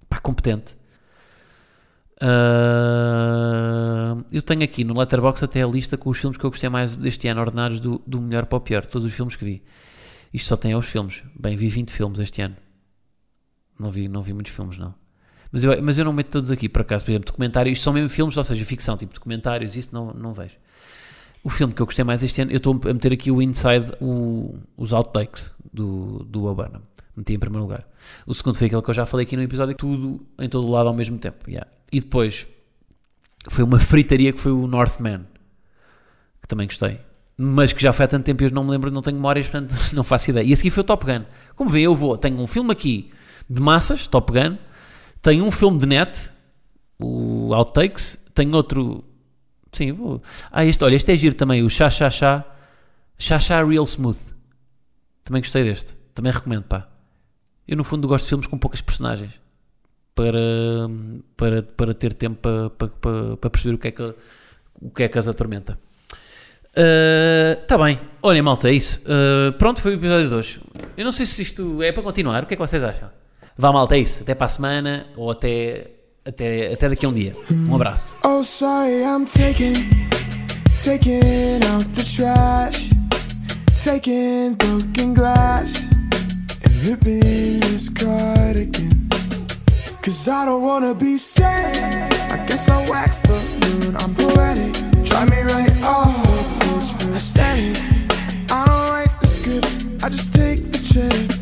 pá, 0.08 0.20
competente. 0.20 0.76
Uh, 2.22 4.24
eu 4.32 4.42
tenho 4.42 4.64
aqui 4.64 4.84
no 4.84 4.98
Letterboxd 4.98 5.46
até 5.46 5.62
a 5.62 5.68
lista 5.68 5.98
com 5.98 6.10
os 6.10 6.20
filmes 6.20 6.38
que 6.38 6.46
eu 6.46 6.50
gostei 6.50 6.70
mais 6.70 6.98
deste 6.98 7.28
ano, 7.28 7.42
ordenados 7.42 7.80
do, 7.80 8.02
do 8.06 8.22
melhor 8.22 8.46
para 8.46 8.58
o 8.58 8.62
pior, 8.62 8.86
todos 8.86 9.06
os 9.06 9.14
filmes 9.14 9.36
que 9.36 9.44
vi. 9.44 9.64
Isto 10.34 10.50
só 10.50 10.56
tem 10.56 10.76
os 10.76 10.86
filmes. 10.86 11.24
Bem, 11.38 11.56
vi 11.56 11.68
20 11.68 11.92
filmes 11.92 12.20
este 12.20 12.42
ano. 12.42 12.56
Não 13.80 13.90
vi, 13.92 14.08
não 14.08 14.22
vi 14.24 14.34
muitos 14.34 14.54
filmes, 14.54 14.78
não. 14.78 14.94
Mas 15.52 15.64
eu, 15.64 15.82
mas 15.84 15.98
eu 15.98 16.06
não 16.06 16.14
meto 16.14 16.30
todos 16.32 16.52
aqui, 16.52 16.68
por 16.68 16.82
acaso. 16.82 17.06
Por 17.06 17.12
exemplo, 17.12 17.28
documentários, 17.28 17.82
são 17.82 17.94
mesmo 17.94 18.10
filmes, 18.10 18.36
ou 18.38 18.44
seja, 18.44 18.64
ficção, 18.66 18.98
tipo 18.98 19.14
documentários, 19.14 19.76
isso 19.76 19.90
não, 19.94 20.14
não 20.14 20.34
vejo. 20.34 20.56
O 21.44 21.50
filme 21.50 21.74
que 21.74 21.82
eu 21.82 21.86
gostei 21.86 22.04
mais 22.04 22.24
este 22.24 22.42
ano, 22.42 22.52
eu 22.52 22.58
estou 22.58 22.74
a 22.84 22.94
meter 22.94 23.14
aqui 23.14 23.30
o 23.32 23.42
Inside, 23.42 23.92
o- 24.02 24.56
os 24.76 24.92
outtakes 24.94 25.54
do, 25.72 26.24
do 26.26 26.46
Obama. 26.46 26.82
Meti 27.16 27.34
em 27.34 27.40
primeiro 27.40 27.64
lugar. 27.64 27.88
O 28.26 28.34
segundo 28.34 28.58
foi 28.58 28.68
aquele 28.68 28.82
que 28.82 28.90
eu 28.90 28.94
já 28.94 29.06
falei 29.06 29.26
aqui 29.26 29.38
no 29.38 29.44
episódio, 29.44 29.76
tudo 29.76 30.26
em 30.40 30.50
todo 30.50 30.68
lado 30.70 30.88
ao 30.90 30.94
mesmo 30.94 31.18
tempo. 31.18 31.50
yeah. 31.50 31.70
E 31.92 32.00
depois 32.00 32.48
foi 33.48 33.64
uma 33.64 33.80
fritaria 33.80 34.34
que 34.34 34.40
foi 34.40 34.52
o 34.52 34.68
Northman, 34.68 35.26
que 36.42 36.48
também 36.48 36.68
gostei. 36.68 37.00
Mas 37.38 37.72
que 37.74 37.82
já 37.82 37.94
foi 37.94 38.06
há 38.06 38.08
tanto 38.08 38.26
tempo 38.26 38.42
e 38.44 38.48
eu 38.48 38.52
não 38.52 38.64
me 38.64 38.72
lembro, 38.72 38.90
não 38.92 39.02
tenho 39.02 39.16
memórias, 39.18 39.48
portanto 39.48 39.76
não 39.94 40.04
faço 40.04 40.32
ideia. 40.32 40.44
E 40.46 40.52
a 40.52 40.56
seguir 40.56 40.72
foi 40.72 40.82
o 40.82 40.86
Top 40.86 41.06
Gun. 41.06 41.24
Como 41.56 41.70
vê, 41.70 41.82
eu 41.82 41.96
vou, 41.96 42.18
tenho 42.18 42.40
um 42.40 42.48
filme 42.48 42.72
aqui 42.72 43.12
de 43.50 43.62
massas, 43.62 44.08
Top 44.08 44.32
Gun, 44.32 44.58
tenho 45.22 45.46
um 45.46 45.52
filme 45.52 45.80
de 45.80 45.86
net, 45.86 46.32
o 47.00 47.54
Outtakes, 47.54 48.20
tenho 48.34 48.54
outro. 48.56 49.04
Sim, 49.72 49.92
vou. 49.92 50.22
Ah, 50.52 50.66
este, 50.66 50.84
olha, 50.84 50.96
este 50.96 51.12
é 51.12 51.18
giro 51.18 51.36
também, 51.36 51.64
o 51.64 51.70
Chá 51.70 51.90
Chá 51.90 52.10
Chá, 52.10 52.46
Chá 53.18 53.40
Chá 53.40 53.64
Real 53.64 53.84
Smooth. 53.84 54.20
Também 55.24 55.42
gostei 55.42 55.64
deste, 55.64 55.96
também 56.14 56.32
recomendo, 56.32 56.64
pá. 56.64 56.88
Eu 57.68 57.76
no 57.76 57.84
fundo 57.84 58.08
gosto 58.08 58.26
de 58.26 58.30
filmes 58.30 58.48
com 58.48 58.58
poucas 58.58 58.82
personagens 58.82 59.40
para, 60.14 60.88
para, 61.36 61.64
para 61.64 61.94
ter 61.94 62.14
tempo 62.14 62.38
para, 62.38 62.70
para, 62.70 63.38
para, 63.38 63.50
perceber 63.50 63.76
o 63.76 63.78
que 63.78 63.88
é 63.88 63.92
que, 63.92 64.16
o 64.82 64.90
que, 64.92 65.04
é 65.04 65.10
que 65.10 65.18
as 65.18 65.28
atormenta. 65.28 65.78
Está 67.62 67.78
bem, 67.78 68.00
olhem 68.22 68.42
malta, 68.42 68.70
é 68.70 68.74
isso. 68.74 69.02
Uh, 69.02 69.54
pronto, 69.54 69.82
foi 69.82 69.92
o 69.92 69.96
episódio 69.96 70.30
de 70.30 70.36
hoje. 70.36 70.62
Eu 70.96 71.04
não 71.06 71.12
sei 71.12 71.26
se 71.26 71.42
isto 71.42 71.82
é 71.82 71.92
para 71.92 72.04
continuar, 72.04 72.44
o 72.44 72.46
que 72.46 72.54
é 72.54 72.58
que 72.58 72.62
vocês 72.62 72.84
acham? 72.84 73.10
Vá 73.58 73.72
malta, 73.72 73.96
é 73.96 74.00
isso. 74.00 74.24
Até 74.24 74.36
para 74.36 74.48
a 74.48 74.50
semana 74.50 75.08
ou 75.16 75.32
até, 75.32 75.92
até, 76.26 76.74
até 76.74 76.90
daqui 76.90 77.06
a 77.06 77.10
um 77.10 77.14
dia. 77.14 77.36
Um 77.70 77.76
abraço. 77.76 78.16
Oh, 78.26 78.44
sorry, 78.44 79.04
I'm 79.04 79.26
taking, 79.26 79.74
taking 80.84 81.64
out 81.66 81.86
the 81.94 82.04
trash, 82.04 82.90
taking 83.84 84.56
broken 84.56 85.14
glass, 85.14 85.74
and 86.64 86.74
ripping 86.84 87.60
this 87.62 87.90
cardigan. 87.90 88.92
Cause 90.02 90.28
I 90.28 90.46
don't 90.46 90.64
wanna 90.64 90.94
be 90.94 91.18
sad. 91.18 92.14
I 92.30 92.46
guess 92.46 92.70
I'll 92.70 92.88
wax 92.90 93.22
the 93.22 93.40
moon. 93.62 93.96
I'm 93.96 94.14
poetic. 94.14 94.74
Try 95.06 95.26
me 95.26 95.42
right 95.42 95.84
off 95.84 96.36
aesthetic. 97.16 97.78
I 98.52 98.66
don't 98.66 98.92
write 98.92 99.22
the 99.22 99.28
script, 99.28 100.04
I 100.04 100.10
just 100.10 100.34
take 100.34 100.72
the 100.72 100.78
trip. 100.94 101.35